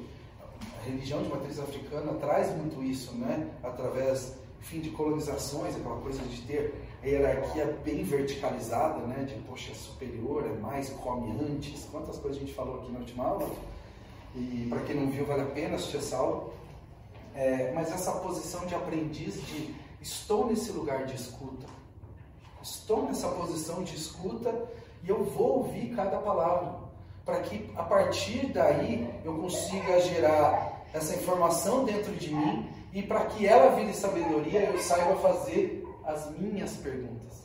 [0.80, 3.50] a religião de matriz africana traz muito isso, né?
[3.64, 9.24] Através, enfim, de colonizações, aquela coisa de ter a hierarquia bem verticalizada, né?
[9.26, 11.88] De, poxa, é superior, é mais, come antes.
[11.92, 13.50] Quantas coisas a gente falou aqui na última aula.
[14.36, 16.52] E para quem não viu, vale a pena assistir essa aula.
[17.36, 21.66] É, mas essa posição de aprendiz, de estou nesse lugar de escuta.
[22.62, 24.54] Estou nessa posição de escuta
[25.04, 26.88] e eu vou ouvir cada palavra.
[27.24, 33.26] Para que a partir daí eu consiga gerar essa informação dentro de mim e para
[33.26, 37.44] que ela vire sabedoria eu saiba fazer as minhas perguntas.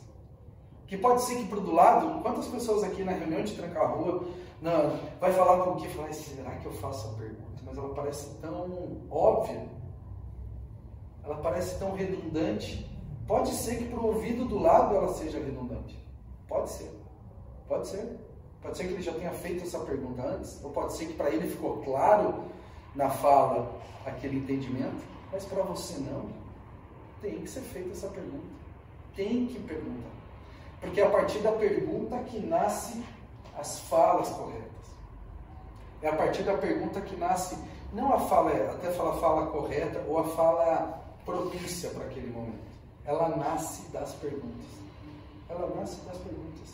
[0.87, 4.25] Que pode ser que por do lado, quantas pessoas aqui na reunião de trancar rua
[4.61, 5.89] não, vai falar com o que?
[5.89, 7.61] Falar, será que eu faço a pergunta?
[7.65, 9.67] Mas ela parece tão óbvia
[11.23, 12.89] ela parece tão redundante.
[13.27, 15.97] Pode ser que para o ouvido do lado ela seja redundante.
[16.47, 16.91] Pode ser.
[17.67, 18.19] Pode ser.
[18.61, 21.29] Pode ser que ele já tenha feito essa pergunta antes, ou pode ser que para
[21.29, 22.45] ele ficou claro
[22.95, 23.69] na fala
[24.05, 26.29] aquele entendimento, mas para você não.
[27.21, 28.53] Tem que ser feita essa pergunta.
[29.15, 30.11] Tem que perguntar.
[30.79, 33.03] Porque é a partir da pergunta que nasce
[33.57, 34.63] as falas corretas.
[36.01, 37.57] É a partir da pergunta que nasce
[37.93, 42.73] não a fala, até falar fala correta ou a fala propícia para aquele momento.
[43.05, 44.65] Ela nasce das perguntas.
[45.49, 46.73] Ela nasce das perguntas.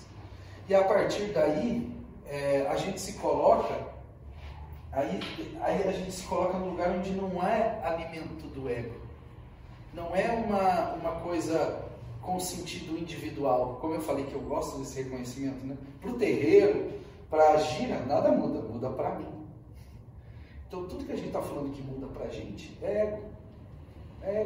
[0.67, 1.91] E a partir daí,
[2.27, 3.75] é, a gente se coloca,
[4.91, 5.19] aí,
[5.62, 8.95] aí a gente se coloca no lugar onde não é alimento do ego.
[9.93, 11.83] Não é uma, uma coisa
[12.21, 13.79] com sentido individual.
[13.81, 15.75] Como eu falei que eu gosto desse reconhecimento, né?
[15.99, 16.93] Para o terreiro,
[17.29, 19.27] para a gira, nada muda, muda para mim.
[20.67, 23.23] Então tudo que a gente está falando que muda para a gente é ego.
[24.21, 24.45] É,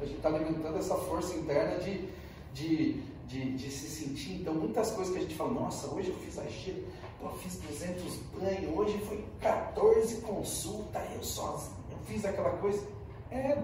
[0.00, 2.08] a gente está alimentando essa força interna de,
[2.52, 4.40] de, de, de, se sentir.
[4.40, 6.82] Então, muitas coisas que a gente fala, nossa, hoje eu fiz a gira,
[7.22, 12.86] eu fiz 200 banhos, hoje foi 14 consultas, eu sozinho, eu fiz aquela coisa.
[13.30, 13.58] É.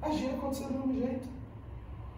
[0.00, 1.28] A gira aconteceu do mesmo jeito.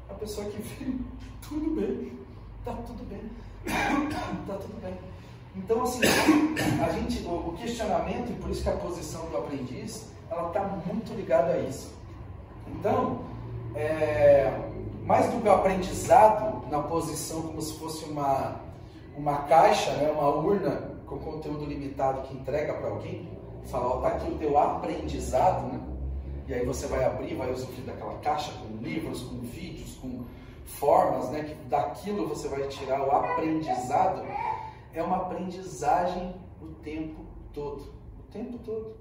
[0.09, 1.01] A pessoa que viu,
[1.47, 2.19] tudo bem,
[2.65, 3.23] tá tudo bem,
[4.47, 4.97] tá tudo bem.
[5.57, 6.01] Então, assim,
[6.83, 11.15] a gente, o questionamento, e por isso que a posição do aprendiz, ela está muito
[11.15, 11.93] ligada a isso.
[12.69, 13.21] Então,
[13.75, 14.53] é,
[15.05, 18.61] mais do que o aprendizado na posição como se fosse uma,
[19.17, 23.29] uma caixa, né, uma urna com conteúdo limitado que entrega para alguém,
[23.67, 25.81] fala, ó, tá aqui o teu aprendizado, né?
[26.47, 30.25] E aí você vai abrir, vai usufruir daquela caixa com livros, com vídeos, com
[30.65, 31.43] formas, né?
[31.45, 34.23] Que daquilo você vai tirar o aprendizado.
[34.93, 37.95] É uma aprendizagem o tempo todo.
[38.19, 38.95] O tempo todo.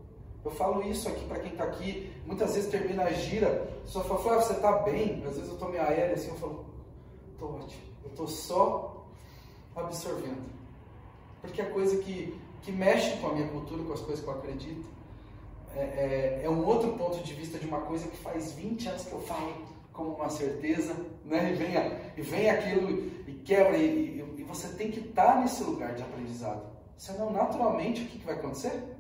[0.44, 4.20] Eu falo isso aqui para quem está aqui, muitas vezes termina a gira, só fala,
[4.20, 5.24] Flávio, você está bem?
[5.26, 6.66] Às vezes eu estou meio aéreo assim, eu falo,
[7.32, 9.06] estou ótimo, eu estou só
[9.76, 10.52] absorvendo.
[11.42, 14.34] Porque é coisa que, que mexe com a minha cultura, com as coisas que eu
[14.34, 14.86] acredito.
[15.76, 19.06] É, é, é, um outro ponto de vista de uma coisa que faz 20 anos
[19.06, 19.54] que eu falo
[19.92, 21.52] como uma certeza, né?
[21.52, 21.76] e, vem,
[22.18, 25.94] e vem aquilo e quebra, e, e, e você tem que estar tá nesse lugar
[25.96, 26.64] de aprendizado.
[26.98, 28.93] Senão, naturalmente, o que, que vai acontecer?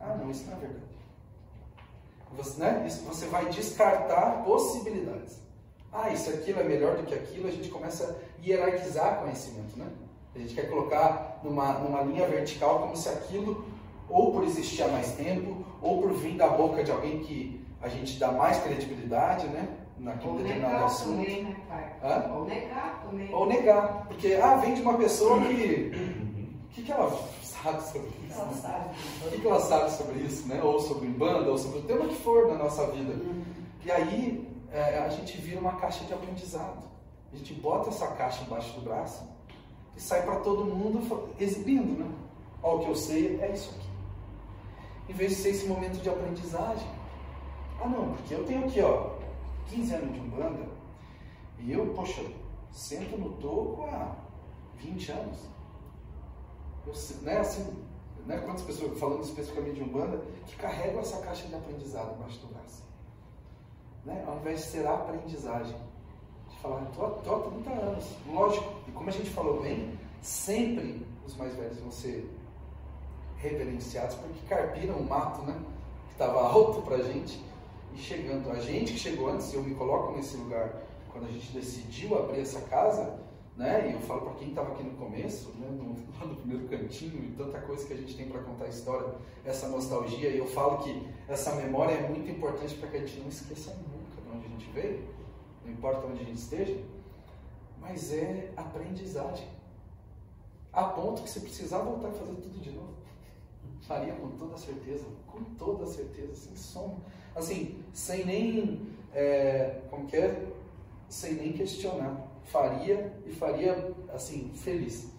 [0.00, 0.82] Ah, não, isso não é verdade.
[2.36, 2.84] Você, né?
[2.86, 5.38] isso, você vai descartar possibilidades.
[5.92, 9.86] Ah, isso aquilo é melhor do que aquilo, a gente começa a hierarquizar conhecimento, né?
[10.34, 13.64] A gente quer colocar numa, numa linha vertical como se aquilo,
[14.08, 17.88] ou por existir há mais tempo, ou por vir da boca de alguém que a
[17.88, 19.68] gente dá mais credibilidade, né?
[19.98, 21.16] Naquele ou determinado assunto.
[21.16, 21.56] Também, né?
[22.32, 23.34] Ou negar também.
[23.34, 24.06] Ou negar.
[24.06, 25.92] Porque, ah, vem de uma pessoa que.
[26.64, 27.10] O que, que ela
[27.62, 28.40] sabe sobre isso?
[28.40, 28.94] Ela sabe.
[29.24, 30.62] O que, ela sabe sobre isso, né?
[30.62, 33.12] Ou sobre banda, ou sobre o tema que for na nossa vida.
[33.12, 33.44] Uhum.
[33.84, 36.88] E aí é, a gente vira uma caixa de aprendizado.
[37.32, 39.24] A gente bota essa caixa embaixo do braço
[39.96, 42.10] e sai para todo mundo exibindo, né?
[42.62, 43.88] Ó, o que eu sei é isso aqui.
[45.10, 46.88] Em vez de ser esse momento de aprendizagem.
[47.80, 49.10] Ah, não, porque eu tenho aqui, ó,
[49.68, 50.68] 15 anos de Umbanda
[51.60, 52.22] e eu, poxa,
[52.70, 54.16] sento no toco há
[54.76, 55.38] 20 anos.
[57.22, 57.66] Né, assim,
[58.26, 62.48] né, quantas pessoas, falando especificamente de Umbanda, que carregam essa caixa de aprendizado embaixo do
[62.48, 62.82] braço?
[64.04, 64.24] Né?
[64.26, 65.76] Ao invés de ser a aprendizagem.
[66.50, 68.04] De falar, estou há 30 anos.
[68.30, 72.30] Lógico, e como a gente falou bem, sempre os mais velhos vão ser
[73.36, 75.54] reverenciados porque carpiram o mato, né?
[76.06, 77.42] Que estava alto para a gente.
[77.94, 81.50] E chegando, a gente que chegou antes, eu me coloco nesse lugar, quando a gente
[81.52, 83.18] decidiu abrir essa casa,
[83.58, 83.90] né?
[83.90, 85.68] E eu falo para quem estava aqui no começo, né?
[85.68, 85.94] no,
[86.26, 89.12] no primeiro cantinho, e tanta coisa que a gente tem para contar a história,
[89.44, 93.18] essa nostalgia, e eu falo que essa memória é muito importante para que a gente
[93.18, 95.08] não esqueça nunca de onde a gente veio.
[95.64, 96.80] não importa onde a gente esteja,
[97.80, 99.48] mas é aprendizagem.
[100.72, 102.94] A ponto que se precisar voltar a fazer tudo de novo,
[103.82, 107.00] faria com toda certeza, com toda certeza, sem som,
[107.34, 110.46] assim, sem nem, é, como que é?
[111.08, 112.27] Sem nem questionar.
[112.46, 115.12] Faria e faria, assim, feliz.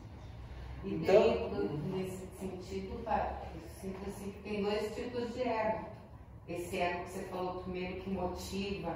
[0.83, 1.49] E então,
[1.91, 3.03] nesse sentido,
[3.81, 5.85] sinto assim, tem dois tipos de ego.
[6.47, 8.95] Esse ego que você falou primeiro que motiva,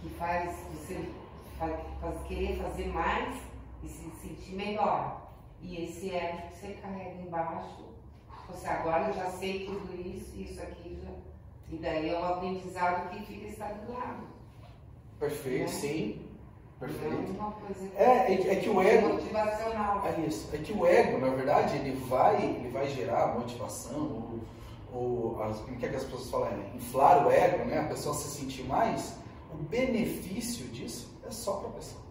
[0.00, 1.10] que faz você
[1.58, 3.42] faz, faz querer fazer mais
[3.82, 5.30] e se sentir melhor.
[5.60, 7.84] E esse ego que você carrega embaixo,
[8.48, 11.10] você agora eu já sei tudo isso, isso aqui já.
[11.70, 14.26] E daí é um aprendizado que fica estabilizado.
[15.18, 15.68] Perfeito, né?
[15.68, 16.28] sim.
[16.80, 17.34] Perfeito.
[17.96, 19.08] É, é, é, que o ego.
[19.14, 20.02] Motivacional.
[20.06, 20.48] É isso.
[20.52, 24.40] É que o ego, na verdade, ele vai, ele vai gerar motivação,
[24.92, 26.48] ou, ou as, como é que as pessoas falam?
[26.48, 27.80] É, inflar o ego, né?
[27.80, 29.14] A pessoa se sentir mais.
[29.52, 32.02] O benefício disso é só para a pessoa.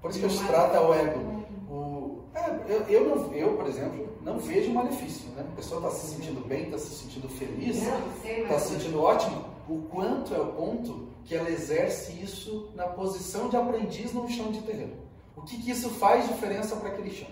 [0.00, 1.44] Por isso que se trata o ego.
[1.70, 5.30] O, é, eu, eu, não, eu, por exemplo, não vejo malefício.
[5.30, 5.44] Né?
[5.52, 7.82] A pessoa está se sentindo bem, está se sentindo feliz,
[8.24, 9.57] está se sentindo ótimo.
[9.68, 14.50] O quanto é o ponto que ela exerce isso na posição de aprendiz no chão
[14.50, 14.96] de terreno.
[15.36, 17.28] O que, que isso faz diferença para aquele chão?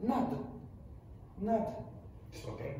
[0.00, 0.38] Nada.
[1.36, 1.76] Nada.
[2.32, 2.76] Só tem.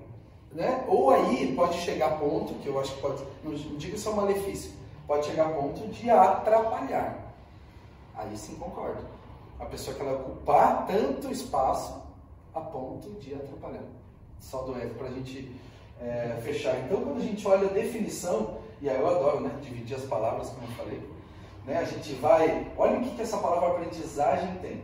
[0.52, 0.84] Né?
[0.88, 4.12] Ou aí pode chegar a ponto, que eu acho que pode, não digo isso é
[4.12, 4.72] um malefício,
[5.06, 7.34] pode chegar a ponto de atrapalhar.
[8.14, 9.04] Aí sim concordo.
[9.60, 12.02] A pessoa que ela ocupar tanto espaço
[12.54, 13.84] a ponto de atrapalhar.
[14.40, 15.54] Só do ego para a gente
[16.00, 16.78] é, fechar.
[16.80, 20.50] Então, quando a gente olha a definição, e aí eu adoro né, dividir as palavras,
[20.50, 21.02] como eu falei,
[21.66, 22.70] né, a gente vai.
[22.76, 24.82] Olha o que, que essa palavra aprendizagem tem.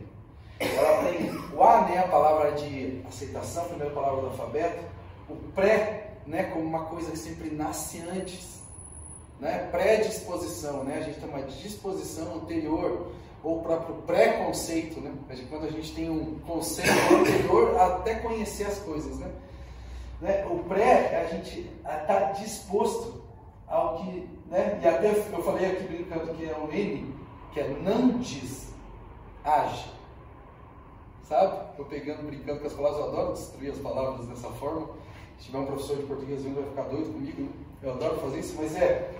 [0.60, 4.84] Ela tem o A, né, a palavra de aceitação, a primeira palavra do alfabeto,
[5.28, 8.62] o pré, né, como uma coisa que sempre nasce antes,
[9.40, 15.12] né, predisposição, né, a gente tem uma disposição anterior, ou o próprio preconceito, né,
[15.50, 19.30] quando a gente tem um conceito anterior até conhecer as coisas, né.
[20.20, 20.46] Né?
[20.46, 23.23] O pré a gente estar disposto
[23.74, 24.28] ao que.
[24.46, 24.80] Né?
[24.82, 27.14] E até eu falei aqui brincando que é um N,
[27.52, 28.72] que é não diz,
[29.44, 29.90] age.
[31.24, 31.70] Sabe?
[31.70, 34.88] Estou pegando, brincando com as palavras, eu adoro destruir as palavras dessa forma.
[35.38, 37.42] Se tiver um professor de português vindo, vai ficar doido comigo.
[37.42, 37.48] Né?
[37.82, 39.14] Eu adoro fazer isso, mas é,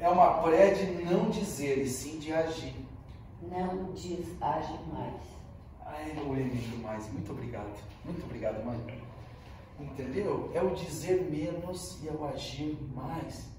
[0.00, 2.74] é uma pré de não dizer e sim de agir.
[3.42, 5.20] Não diz, age mais.
[5.84, 7.10] Ai, o N demais.
[7.12, 7.76] Muito obrigado.
[8.04, 8.78] Muito obrigado, mãe.
[9.78, 10.50] Entendeu?
[10.54, 13.50] É o dizer menos e é o agir mais.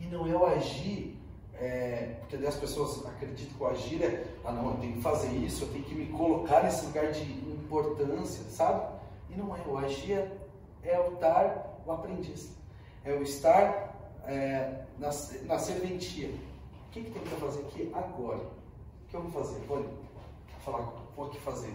[0.00, 1.18] E não é o agir,
[1.54, 5.32] é, porque as pessoas acreditam que o agir é, ah não, eu tenho que fazer
[5.32, 8.94] isso, eu tenho que me colocar nesse lugar de importância, sabe?
[9.30, 10.38] E não é, o agir é,
[10.82, 12.52] é o estar o aprendiz,
[13.04, 15.08] é o estar é, na,
[15.44, 16.28] na serventia.
[16.28, 18.38] O que, que tem que fazer aqui agora?
[18.38, 19.60] O que eu vou fazer?
[19.66, 19.84] Vou
[20.64, 21.72] falar, vou aqui fazer.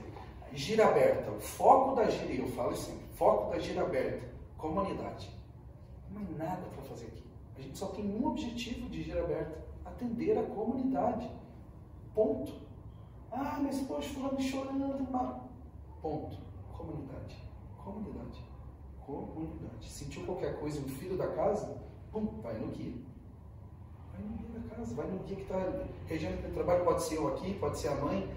[0.53, 5.31] Gira aberta, o foco da gira, eu falo assim, foco da gira aberta, comunidade.
[6.09, 7.20] Não é nada para fazer aqui.
[7.61, 11.29] A gente só tem um objetivo de gira aberta: atender a comunidade.
[12.15, 12.53] Ponto.
[13.31, 15.07] Ah, mas poxa, fulano chorando.
[16.01, 16.37] Ponto.
[16.75, 17.37] Comunidade.
[17.77, 18.43] Comunidade.
[19.05, 19.87] Comunidade.
[19.87, 21.77] Sentiu qualquer coisa, um filho da casa?
[22.11, 22.95] Pum, vai no guia.
[24.11, 27.17] Vai no guia da casa, vai no guia que está região de trabalho, pode ser
[27.17, 28.27] eu aqui, pode ser a mãe.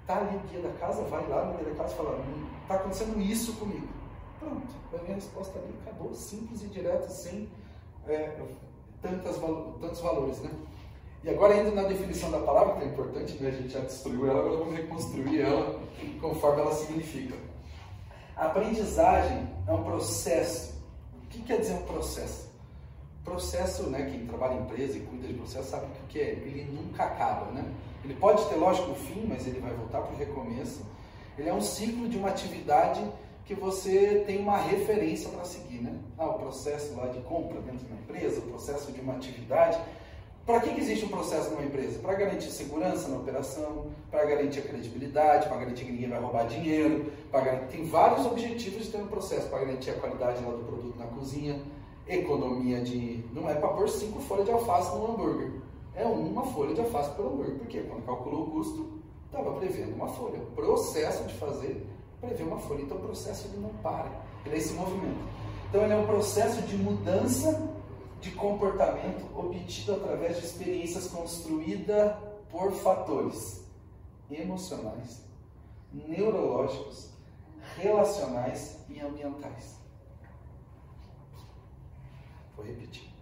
[0.00, 2.24] Está ali o guia da casa, vai lá no guia da casa e fala,
[2.62, 3.88] está acontecendo isso comigo.
[4.38, 7.50] Pronto, vai ver a resposta ali, acabou, simples e direto, sem
[8.08, 8.36] é,
[9.02, 9.36] tantas,
[9.80, 10.50] tantos valores, né?
[11.22, 13.48] E agora indo na definição da palavra, que é importante, né?
[13.48, 15.80] a gente já destruiu ela, agora vamos reconstruir ela
[16.20, 17.34] conforme ela significa.
[18.36, 20.74] A aprendizagem é um processo.
[21.24, 22.52] O que quer dizer um processo?
[23.24, 26.70] Processo, né, quem trabalha em empresa e cuida de processo sabe o que é, ele
[26.70, 27.64] nunca acaba, né?
[28.04, 30.84] Ele pode ter, lógico, um fim, mas ele vai voltar para o recomeço.
[31.38, 33.02] Ele é um ciclo de uma atividade
[33.44, 35.98] que você tem uma referência para seguir, né?
[36.16, 39.78] Ah, o processo lá de compra dentro de uma empresa, o processo de uma atividade.
[40.46, 41.98] Para que, que existe um processo numa empresa?
[42.00, 46.46] Para garantir segurança na operação, para garantir a credibilidade, para garantir que ninguém vai roubar
[46.46, 47.76] dinheiro, garantir...
[47.76, 51.06] tem vários objetivos de ter um processo, para garantir a qualidade lá do produto na
[51.06, 51.62] cozinha,
[52.06, 53.24] economia de...
[53.32, 55.52] Não é para pôr cinco folhas de alface no hambúrguer,
[55.94, 60.08] é uma folha de alface por hambúrguer, porque quando calculou o custo, estava prevendo uma
[60.08, 60.40] folha.
[60.54, 61.86] Processo de fazer
[62.26, 62.82] prevê uma folha.
[62.82, 64.10] Então o processo ele não para,
[64.44, 65.24] ele é esse movimento.
[65.68, 67.72] Então ele é um processo de mudança
[68.20, 72.16] de comportamento obtido através de experiências construídas
[72.50, 73.64] por fatores
[74.30, 75.22] emocionais,
[75.92, 77.10] neurológicos,
[77.76, 79.76] relacionais e ambientais.
[82.56, 83.12] Vou repetir.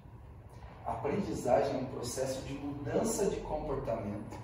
[0.84, 4.36] Aprendizagem é um processo de mudança de comportamento,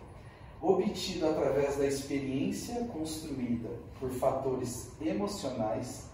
[0.60, 6.10] obtido através da experiência construída por fatores emocionais,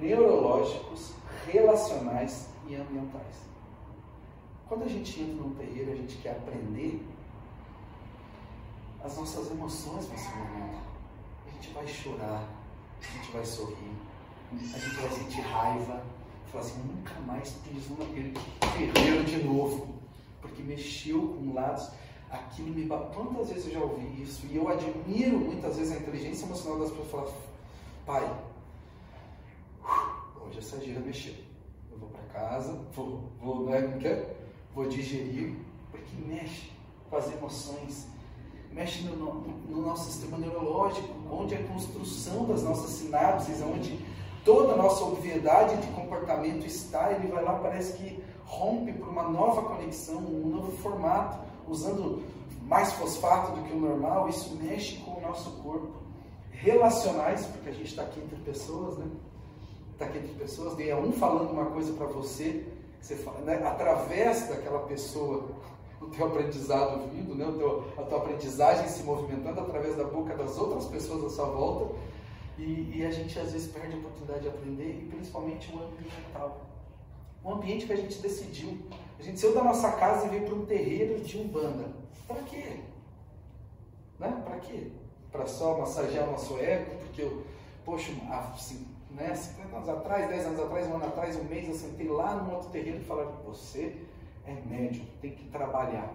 [0.00, 1.12] neurológicos,
[1.46, 3.50] relacionais e ambientais.
[4.68, 7.04] Quando a gente entra num terreiro, a gente quer aprender,
[9.02, 10.84] as nossas emoções vão se movimentar.
[11.46, 12.48] A gente vai chorar,
[13.00, 13.92] a gente vai sorrir,
[14.52, 16.04] a gente vai sentir raiva,
[16.50, 19.94] falar assim, nunca mais piso naquele terreiro de novo,
[20.40, 21.90] porque mexeu com lados,
[22.30, 23.24] aquilo me bateu.
[23.24, 24.46] Quantas vezes eu já ouvi isso?
[24.46, 27.32] E eu admiro muitas vezes a inteligência emocional das pessoas falar,
[28.06, 28.36] pai,
[30.46, 31.34] hoje essa gira mexeu.
[31.90, 33.80] Eu vou para casa, vou, vou, né,
[34.74, 35.56] vou digerir,
[35.90, 36.70] porque mexe
[37.08, 38.06] com as emoções,
[38.72, 43.98] mexe no, no, no nosso sistema neurológico, onde a construção das nossas sinapses, onde
[44.44, 49.24] toda a nossa obviedade de comportamento está, ele vai lá, parece que rompe para uma
[49.24, 52.22] nova conexão, um novo formato, usando
[52.62, 55.88] mais fosfato do que o normal, isso mexe com o nosso corpo.
[56.50, 59.06] Relacionais, porque a gente está aqui entre pessoas, né?
[59.92, 62.66] Está aqui entre pessoas, e é um falando uma coisa para você,
[63.00, 63.66] você fala, né?
[63.66, 65.48] através daquela pessoa,
[66.00, 67.46] o teu aprendizado vindo, né?
[67.46, 71.46] o teu, a tua aprendizagem se movimentando através da boca das outras pessoas à sua
[71.46, 71.94] volta,
[72.58, 76.60] e, e, a gente às vezes perde a oportunidade de aprender, e principalmente o ambiental.
[77.42, 78.78] Um ambiente que a gente decidiu.
[79.20, 81.90] A gente saiu da nossa casa e veio para um terreiro de Umbanda.
[82.26, 82.80] Para quê?
[84.18, 84.42] Né?
[84.46, 84.90] Para quê?
[85.30, 86.98] Para só massagear o nosso ego?
[87.00, 87.44] Porque eu,
[87.84, 88.12] poxa,
[88.54, 92.08] assim, né, 50 anos atrás, 10 anos atrás, um ano atrás, um mês, eu sentei
[92.08, 93.94] lá no outro terreiro e falaram: você
[94.46, 96.14] é médium, tem que trabalhar.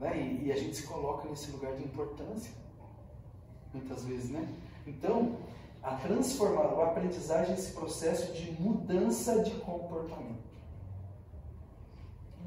[0.00, 0.16] Né?
[0.16, 2.52] E, e a gente se coloca nesse lugar de importância,
[3.74, 4.48] muitas vezes, né?
[4.86, 5.36] Então,
[5.82, 10.48] a transformação, a aprendizagem é esse processo de mudança de comportamento.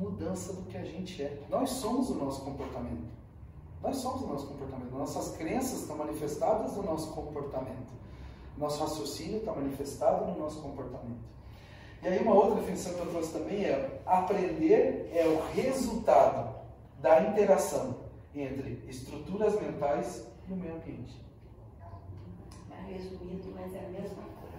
[0.01, 1.41] Mudança do que a gente é.
[1.49, 3.11] Nós somos o nosso comportamento.
[3.81, 4.91] Nós somos o nosso comportamento.
[4.91, 7.93] Nossas crenças estão manifestadas no nosso comportamento.
[8.57, 11.31] Nosso raciocínio está manifestado no nosso comportamento.
[12.01, 16.55] E aí uma outra definição que eu trouxe também é aprender é o resultado
[16.99, 17.97] da interação
[18.33, 21.21] entre estruturas mentais e o meio ambiente
[22.91, 24.51] resumido, mas é a mesma coisa.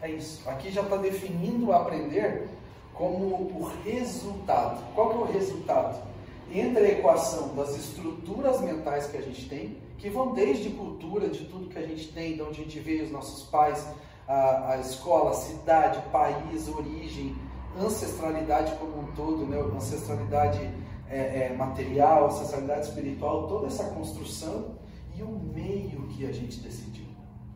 [0.00, 0.48] É isso.
[0.48, 2.48] Aqui já está definindo aprender
[2.94, 4.82] como o resultado.
[4.94, 6.02] Qual que é o resultado?
[6.50, 11.44] Entre a equação das estruturas mentais que a gente tem, que vão desde cultura, de
[11.44, 13.86] tudo que a gente tem, de onde a gente veio, os nossos pais,
[14.28, 17.34] a, a escola, a cidade, país, origem,
[17.80, 19.58] ancestralidade como um todo, né?
[19.74, 20.60] ancestralidade
[21.08, 24.76] é, é, material, ancestralidade espiritual, toda essa construção
[25.16, 27.12] e o meio que a gente decidiu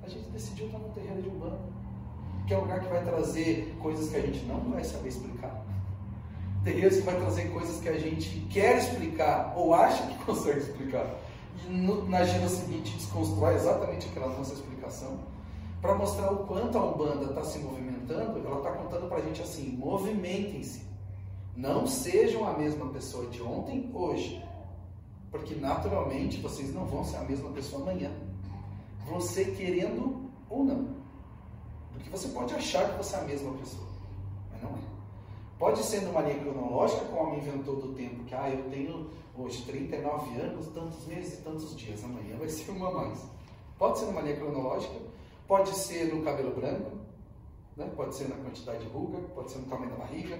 [0.06, 1.58] a gente decidiu estar no terreiro de Umbanda,
[2.46, 5.64] que é um lugar que vai trazer coisas que a gente não vai saber explicar.
[6.64, 11.06] Terreiros que vai trazer coisas que a gente quer explicar ou acha que consegue explicar.
[11.64, 15.18] E no, na gira seguinte desconstrói exatamente aquela nossa explicação
[15.80, 18.38] para mostrar o quanto a Umbanda está se movimentando.
[18.46, 20.84] Ela está contando para a gente assim: movimentem-se.
[21.56, 24.44] Não sejam a mesma pessoa de ontem, hoje.
[25.30, 28.10] Porque naturalmente vocês não vão ser a mesma pessoa amanhã
[29.06, 30.88] você querendo ou não.
[31.96, 33.86] Porque você pode achar que você é a mesma pessoa,
[34.52, 34.80] mas não é.
[35.58, 39.64] Pode ser numa linha cronológica, como me inventou do tempo, que ah, eu tenho hoje
[39.64, 43.18] 39 anos, tantos meses e tantos dias, amanhã vai ser uma mais.
[43.78, 44.94] Pode ser numa linha cronológica,
[45.48, 46.92] pode ser no cabelo branco,
[47.76, 47.90] né?
[47.96, 50.38] pode ser na quantidade de ruga, pode ser no tamanho da barriga,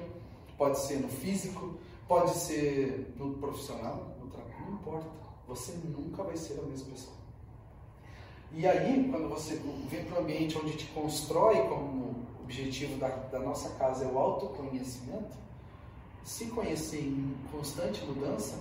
[0.57, 1.75] pode ser no físico,
[2.07, 5.07] pode ser no profissional, no trabalho, não importa.
[5.49, 7.16] Você nunca vai ser a mesma pessoa.
[8.53, 13.41] E aí, quando você vem para um ambiente onde te constrói como objetivo da, da
[13.41, 15.37] nossa casa é o autoconhecimento,
[16.23, 18.59] se conhecer em constante mudança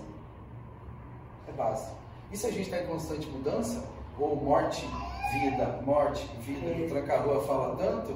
[1.47, 1.91] é base.
[2.31, 3.83] E se a gente está em constante mudança,
[4.19, 4.87] ou morte,
[5.33, 8.15] vida, morte, vida, que o Tranca-Rua fala tanto,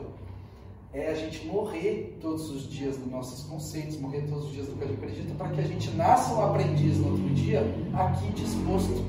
[0.91, 4.75] é a gente morrer todos os dias dos nossos conceitos, morrer todos os dias do
[4.75, 7.61] que a gente acredita, para que a gente nasça um aprendiz no outro dia
[7.93, 9.03] aqui disposto.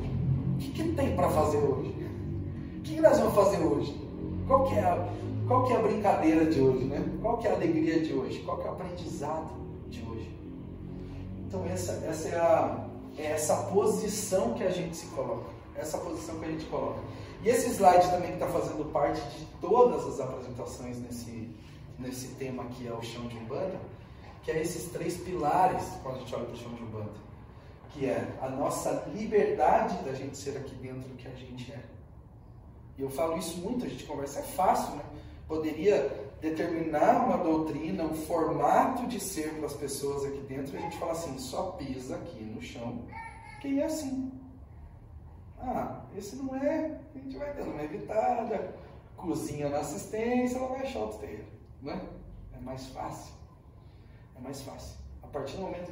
[0.54, 1.99] O que, que tem para fazer hoje?
[2.94, 3.94] Que nós vamos fazer hoje?
[4.46, 5.08] Qual que é a,
[5.46, 7.04] qual que é a brincadeira de hoje, né?
[7.22, 8.40] Qual que é a alegria de hoje?
[8.40, 9.50] Qual que é o aprendizado
[9.88, 10.30] de hoje?
[11.46, 12.86] Então essa, essa é, a,
[13.16, 15.50] é essa posição que a gente se coloca.
[15.76, 17.00] Essa posição que a gente coloca.
[17.42, 21.48] E esse slide também que está fazendo parte de todas as apresentações nesse,
[21.98, 23.80] nesse tema aqui é o chão de Umbanda,
[24.42, 27.30] que é esses três pilares quando a gente olha para o chão de Umbanda.
[27.90, 31.99] Que é a nossa liberdade da gente ser aqui dentro do que a gente é.
[33.00, 35.02] E eu falo isso muito, a gente conversa, é fácil, né?
[35.48, 40.82] poderia determinar uma doutrina, um formato de ser para as pessoas aqui dentro, e a
[40.82, 43.06] gente fala assim, só pisa aqui no chão,
[43.62, 44.30] que é assim.
[45.58, 48.74] Ah, esse não é, a gente vai dando uma evitada,
[49.16, 51.46] cozinha na assistência, ela vai achar outro terreiro,
[51.80, 52.06] né?
[52.54, 53.32] É mais fácil.
[54.36, 54.98] É mais fácil.
[55.22, 55.90] A partir do momento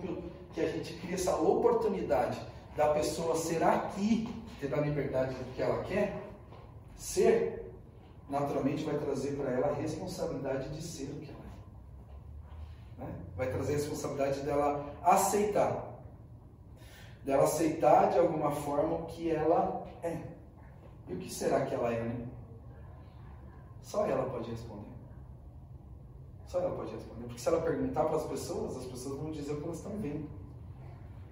[0.53, 2.39] que a gente cria essa oportunidade
[2.77, 4.29] da pessoa ser aqui,
[4.61, 6.28] ter a liberdade do que ela quer
[6.99, 7.73] ser,
[8.29, 11.45] naturalmente vai trazer para ela a responsabilidade de ser o que ela
[12.99, 13.05] é.
[13.05, 13.15] Né?
[13.37, 16.03] Vai trazer a responsabilidade dela aceitar.
[17.25, 20.19] Dela aceitar de alguma forma o que ela é.
[21.07, 22.27] E o que será que ela é, né?
[23.81, 24.89] Só ela pode responder.
[26.47, 27.25] Só ela pode responder.
[27.25, 29.97] Porque se ela perguntar para as pessoas, as pessoas vão dizer o que elas estão
[29.99, 30.29] vendo.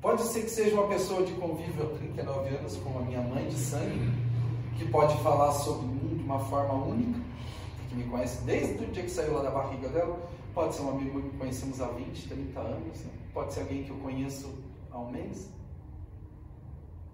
[0.01, 3.49] Pode ser que seja uma pessoa de convívio há 39 anos, como a minha mãe
[3.49, 4.26] de sangue,
[4.77, 7.21] que pode falar sobre mim de uma forma única,
[7.89, 10.19] que me conhece desde o dia que saiu lá da barriga dela.
[10.55, 12.99] Pode ser um amigo que conhecemos há 20, 30 anos.
[13.01, 13.11] Né?
[13.33, 14.55] Pode ser alguém que eu conheço
[14.91, 15.49] há um mês.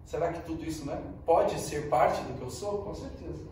[0.05, 2.83] Será que tudo isso né, pode ser parte do que eu sou?
[2.83, 3.43] Com certeza.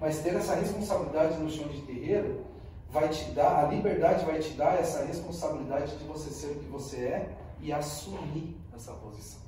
[0.00, 2.44] Mas ter essa responsabilidade no chão de terreiro
[2.90, 6.66] vai te dar, a liberdade vai te dar essa responsabilidade de você ser o que
[6.66, 9.40] você é e assumir essa posição.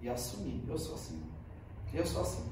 [0.00, 1.22] E assumir, eu sou assim.
[1.94, 2.42] Eu sou assim.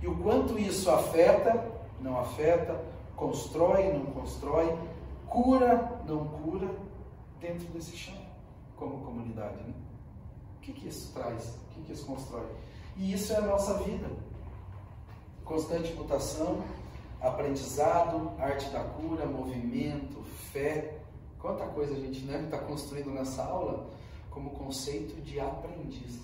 [0.00, 2.80] E o quanto isso afeta, não afeta,
[3.16, 4.76] constrói, não constrói,
[5.26, 6.68] cura, não cura,
[7.40, 8.16] dentro desse chão,
[8.76, 9.56] como comunidade.
[9.56, 9.74] Né?
[10.56, 11.46] O que, que isso traz?
[11.46, 12.46] O que, que isso constrói?
[12.96, 14.08] E isso é a nossa vida.
[15.44, 16.62] Constante mutação,
[17.20, 20.22] aprendizado, arte da cura, movimento,
[20.52, 20.98] fé.
[21.38, 23.88] Quanta coisa a gente está né, tá construindo nessa aula
[24.30, 26.20] como conceito de aprendiz.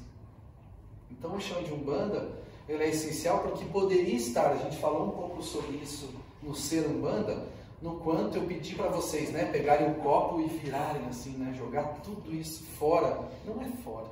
[1.10, 2.28] Então o chão de Umbanda
[2.68, 6.08] ele é essencial porque poderia estar, a gente falou um pouco sobre isso
[6.42, 7.46] no ser Umbanda,
[7.82, 11.82] no quanto eu pedi para vocês, né, pegarem o copo e virarem assim, né, jogar
[12.02, 13.20] tudo isso fora.
[13.44, 14.06] Não é fora.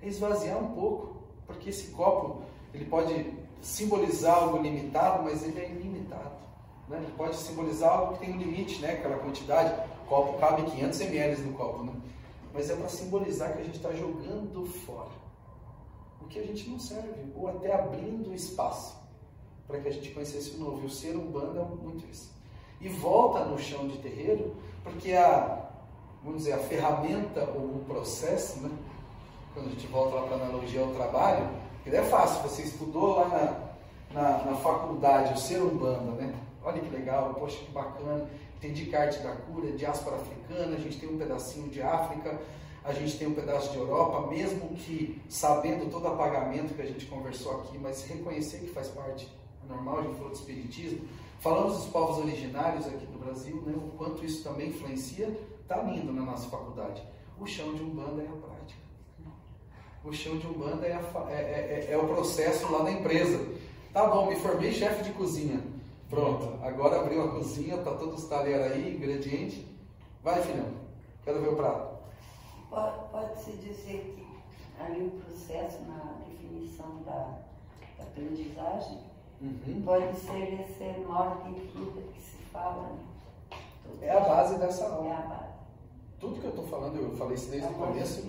[0.00, 1.16] É esvaziar um pouco,
[1.46, 6.30] porque esse copo, ele pode simbolizar algo limitado, mas ele é ilimitado.
[6.88, 6.98] Né?
[6.98, 9.74] Ele pode simbolizar algo que tem um limite, né, aquela quantidade.
[10.04, 11.92] O copo cabe 500 ml no copo, né?
[12.54, 15.21] Mas é para simbolizar que a gente está jogando fora
[16.32, 18.96] que a gente não serve, ou até abrindo espaço
[19.66, 20.82] para que a gente conhecesse o novo.
[20.82, 22.32] E o ser umbanda é muito isso.
[22.80, 25.68] E volta no chão de terreiro, porque a,
[26.24, 28.70] vamos dizer, a ferramenta ou o processo, né?
[29.54, 31.48] quando a gente volta lá para a analogia ao trabalho,
[31.84, 36.34] ele é fácil, você estudou lá na, na, na faculdade o ser umbanda, né?
[36.64, 40.80] Olha que legal, poxa que bacana, entendi que a arte da cura, diáspora africana, a
[40.80, 42.40] gente tem um pedacinho de África,
[42.84, 46.86] a gente tem um pedaço de Europa, mesmo que sabendo todo o apagamento que a
[46.86, 49.28] gente conversou aqui, mas reconhecer que faz parte
[49.68, 51.00] normal, a gente falou de espiritismo.
[51.38, 56.12] Falamos dos povos originários aqui do Brasil, né, o quanto isso também influencia, está lindo
[56.12, 57.02] na nossa faculdade.
[57.38, 58.80] O chão de Umbanda é a prática.
[60.04, 63.44] O chão de Umbanda é, a, é, é, é, é o processo lá na empresa.
[63.92, 65.60] Tá bom, me formei chefe de cozinha.
[66.10, 69.66] Pronto, agora abriu a cozinha, tá todos os talheres aí, ingrediente.
[70.22, 70.68] Vai, filhão,
[71.24, 71.91] quero ver o prato.
[72.72, 77.38] Pode-se dizer que ali o processo na definição da,
[77.98, 78.98] da aprendizagem
[79.42, 79.82] uhum.
[79.84, 82.88] pode ser esse norte de vida que se fala.
[82.88, 82.98] Né?
[84.00, 85.06] É a base dessa aula.
[85.06, 85.52] É a base.
[86.18, 88.24] Tudo que eu estou falando, eu falei isso desde é o começo,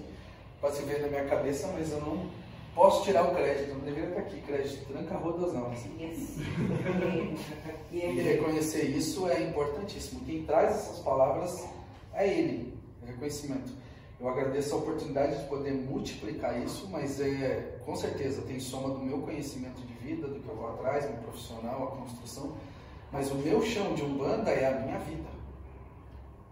[0.59, 2.29] pode se ver na minha cabeça, mas eu não
[2.75, 5.71] posso tirar o crédito, não deveria estar aqui, crédito tranca rodas não.
[5.71, 6.41] Isso.
[7.93, 10.25] e reconhecer isso é importantíssimo.
[10.25, 11.65] Quem traz essas palavras
[12.13, 13.82] é ele, é reconhecimento.
[14.23, 18.99] Eu agradeço a oportunidade de poder multiplicar isso, mas é, com certeza tem soma do
[18.99, 22.53] meu conhecimento de vida, do que eu vou atrás, meu profissional, a construção.
[23.11, 25.27] Mas o meu chão de Umbanda é a minha vida.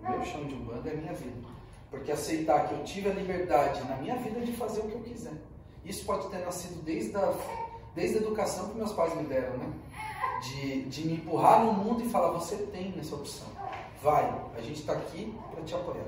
[0.02, 1.48] O meu chão de Umbanda é a minha vida.
[1.90, 5.02] Porque aceitar que eu tive a liberdade na minha vida de fazer o que eu
[5.04, 5.34] quiser.
[5.86, 7.34] Isso pode ter nascido desde a,
[7.96, 9.72] desde a educação que meus pais me deram, né?
[10.42, 13.48] De, de me empurrar no mundo e falar: você tem essa opção.
[14.04, 14.26] Vai,
[14.58, 16.04] a gente está aqui para te apoiar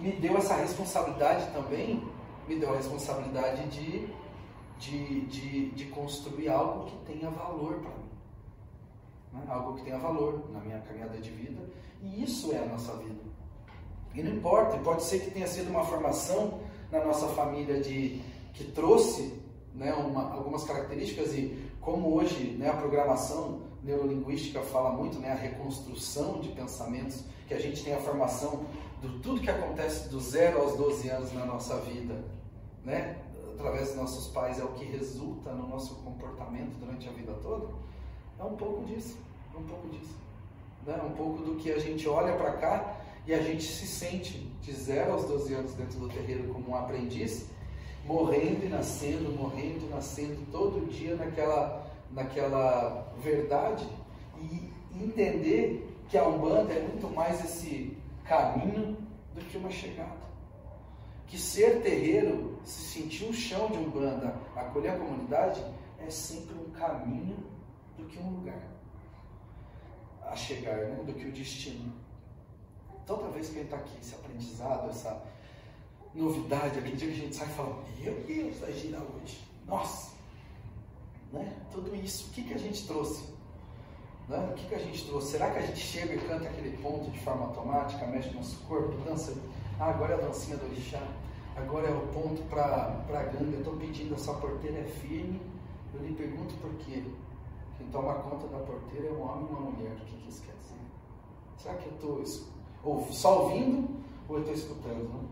[0.00, 2.02] me deu essa responsabilidade também,
[2.46, 4.08] me deu a responsabilidade de,
[4.78, 8.10] de, de, de construir algo que tenha valor para mim.
[9.32, 9.42] Né?
[9.48, 11.60] Algo que tenha valor na minha caminhada de vida.
[12.02, 13.20] E isso é a nossa vida.
[14.14, 18.22] E não importa, pode ser que tenha sido uma formação na nossa família de
[18.54, 19.34] que trouxe
[19.74, 25.34] né, uma, algumas características e como hoje né, a programação neurolinguística fala muito, né, a
[25.34, 28.64] reconstrução de pensamentos, que a gente tem a formação
[29.06, 32.24] do tudo que acontece do zero aos 12 anos na nossa vida,
[32.84, 33.16] né?
[33.54, 37.68] através dos nossos pais, é o que resulta no nosso comportamento durante a vida toda,
[38.38, 39.16] é um pouco disso.
[39.54, 40.14] É um pouco disso.
[40.86, 41.00] né?
[41.02, 42.96] um pouco do que a gente olha para cá
[43.26, 46.76] e a gente se sente de 0 aos 12 anos dentro do terreiro como um
[46.76, 47.46] aprendiz,
[48.04, 53.88] morrendo e nascendo, morrendo e nascendo todo dia naquela, naquela verdade
[54.38, 57.95] e entender que a Umbanda é muito mais esse
[58.28, 58.96] caminho
[59.34, 60.26] do que uma chegada.
[61.26, 65.62] Que ser terreiro, se sentir o chão de Umbanda, acolher a comunidade,
[65.98, 67.36] é sempre um caminho
[67.96, 68.62] do que um lugar
[70.22, 71.02] a chegar, né?
[71.04, 71.92] do que o destino.
[73.06, 75.22] Toda vez que gente está aqui, esse aprendizado, essa
[76.14, 79.38] novidade, aquele dia que a gente sai e fala, meu Deus, vai girar hoje.
[79.66, 80.12] Nossa!
[81.32, 81.56] Né?
[81.70, 83.35] Tudo isso, o que, que a gente trouxe?
[84.28, 84.48] Né?
[84.50, 85.32] O que, que a gente trouxe?
[85.32, 88.58] Será que a gente chega e canta aquele ponto de forma automática, mexe no nosso
[88.66, 89.36] corpo, dança?
[89.78, 91.02] Ah, agora é a dancinha do orixá,
[91.54, 95.40] agora é o ponto para a ganga, eu estou pedindo, essa porteira é firme.
[95.94, 97.04] Eu lhe pergunto por quê?
[97.78, 99.92] Quem toma conta da porteira é um homem ou uma mulher.
[99.92, 100.80] O que, que isso quer dizer?
[101.58, 103.88] Será que eu estou só ouvindo
[104.28, 105.08] ou eu estou escutando?
[105.08, 105.28] Né?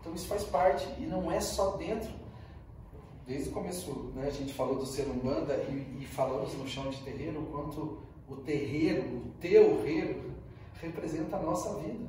[0.00, 2.10] Então isso faz parte e não é só dentro.
[3.26, 6.88] Desde o começo né, a gente falou do ser umbanda e, e falamos no chão
[6.90, 7.98] de terreiro o quanto
[8.28, 10.32] o terreiro, o teu reiro,
[10.80, 12.04] representa a nossa vida.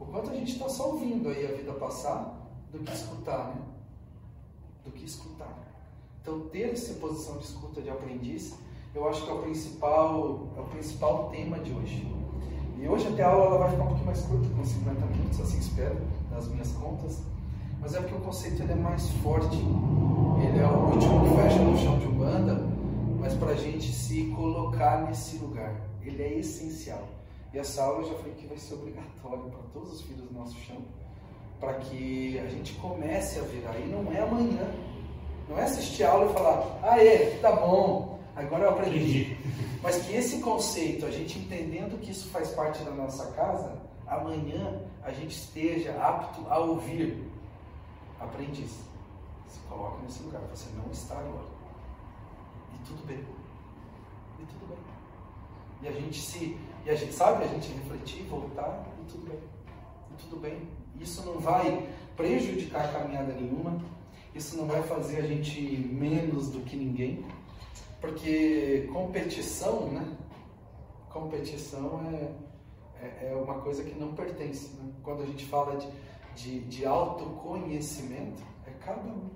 [0.00, 2.38] O quanto a gente está só ouvindo aí a vida passar
[2.72, 3.62] do que escutar, né?
[4.84, 5.58] Do que escutar.
[6.22, 8.54] Então ter essa posição de escuta de aprendiz,
[8.94, 12.06] eu acho que é o principal, é o principal tema de hoje.
[12.80, 15.40] E hoje até a aula ela vai ficar um pouquinho mais curta, com 50 minutos,
[15.40, 15.96] assim espero,
[16.30, 17.22] nas minhas contas.
[17.80, 19.56] Mas é porque o conceito ele é mais forte.
[19.56, 22.54] Ele é o último que fecha no chão de Umbanda,
[23.18, 25.74] mas para a gente se colocar nesse lugar.
[26.02, 27.08] Ele é essencial.
[27.52, 30.34] E essa aula eu já falei que vai ser obrigatória para todos os filhos do
[30.34, 30.76] nosso chão,
[31.58, 33.78] para que a gente comece a virar.
[33.78, 34.70] E não é amanhã.
[35.48, 39.36] Não é assistir a aula e falar, ah, é, tá bom, agora eu aprendi.
[39.82, 44.82] Mas que esse conceito, a gente entendendo que isso faz parte da nossa casa, amanhã
[45.02, 47.24] a gente esteja apto a ouvir.
[48.20, 48.70] Aprendiz,
[49.46, 51.57] se coloca nesse lugar, você não está agora.
[52.80, 53.24] E tudo bem.
[54.40, 54.78] E tudo bem.
[55.82, 56.56] E a gente se.
[56.84, 59.38] E a gente sabe, a gente refletir, voltar, e tudo bem.
[60.12, 60.68] E tudo bem.
[61.00, 63.78] Isso não vai prejudicar a caminhada nenhuma.
[64.34, 67.24] Isso não vai fazer a gente menos do que ninguém.
[68.00, 70.16] Porque competição, né?
[71.10, 74.74] Competição é, é, é uma coisa que não pertence.
[74.76, 74.92] Né?
[75.02, 75.88] Quando a gente fala de,
[76.36, 79.30] de, de autoconhecimento, é cada um.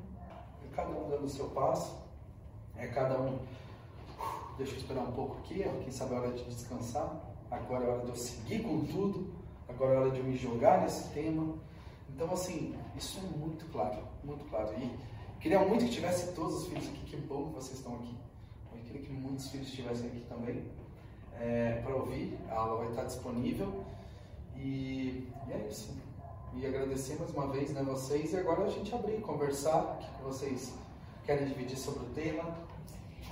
[0.64, 2.01] É cada um dando o seu passo,
[2.82, 3.38] é cada um.
[4.58, 7.20] Deixa eu esperar um pouco aqui, quem sabe é hora de descansar.
[7.50, 9.32] Agora é hora de eu seguir com tudo.
[9.68, 11.54] Agora é hora de eu me jogar nesse tema.
[12.14, 14.74] Então, assim, isso é muito claro, muito claro.
[14.78, 14.90] E
[15.40, 17.04] queria muito que tivesse todos os filhos aqui.
[17.06, 18.14] Que bom que vocês estão aqui.
[18.74, 20.64] Eu queria que muitos filhos estivessem aqui também
[21.40, 22.36] é, para ouvir.
[22.50, 23.84] A aula vai estar disponível.
[24.56, 25.96] E, e, é isso.
[26.54, 28.32] E agradecer mais uma vez né, vocês.
[28.32, 29.82] E agora a gente abrir, conversar.
[29.82, 30.74] O que vocês
[31.24, 32.71] querem dividir sobre o tema?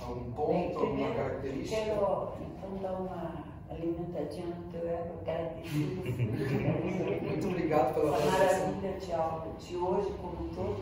[0.01, 1.75] Algum ponto, Bem, alguma característica?
[1.75, 7.21] Quero então dar uma alimentadinha no teu ego, agradecer.
[7.21, 10.79] Muito obrigado pela Essa maravilha de aula de hoje, como todos.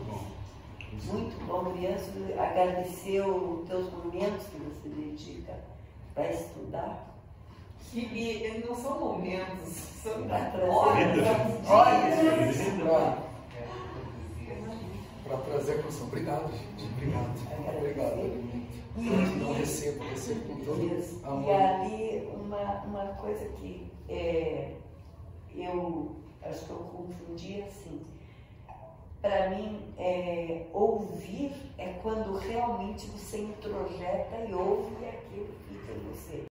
[1.04, 2.40] Muito bom mesmo.
[2.40, 5.54] Agradecer os teus momentos que você dedica
[6.14, 7.06] para estudar.
[7.92, 10.70] E não são momentos, são horas.
[11.68, 13.18] Olha,
[15.24, 16.06] para trazer a construção.
[16.08, 16.84] Obrigado, gente.
[16.92, 17.34] Obrigado.
[17.76, 18.59] Obrigado.
[18.96, 21.48] Não recebo, recebo com todo amor.
[21.48, 24.72] E ali, uma, uma coisa que é,
[25.54, 28.00] eu acho que eu confundi assim.
[29.20, 36.10] Para mim, é, ouvir é quando realmente você introjeta e ouve aquilo que fica em
[36.10, 36.38] você.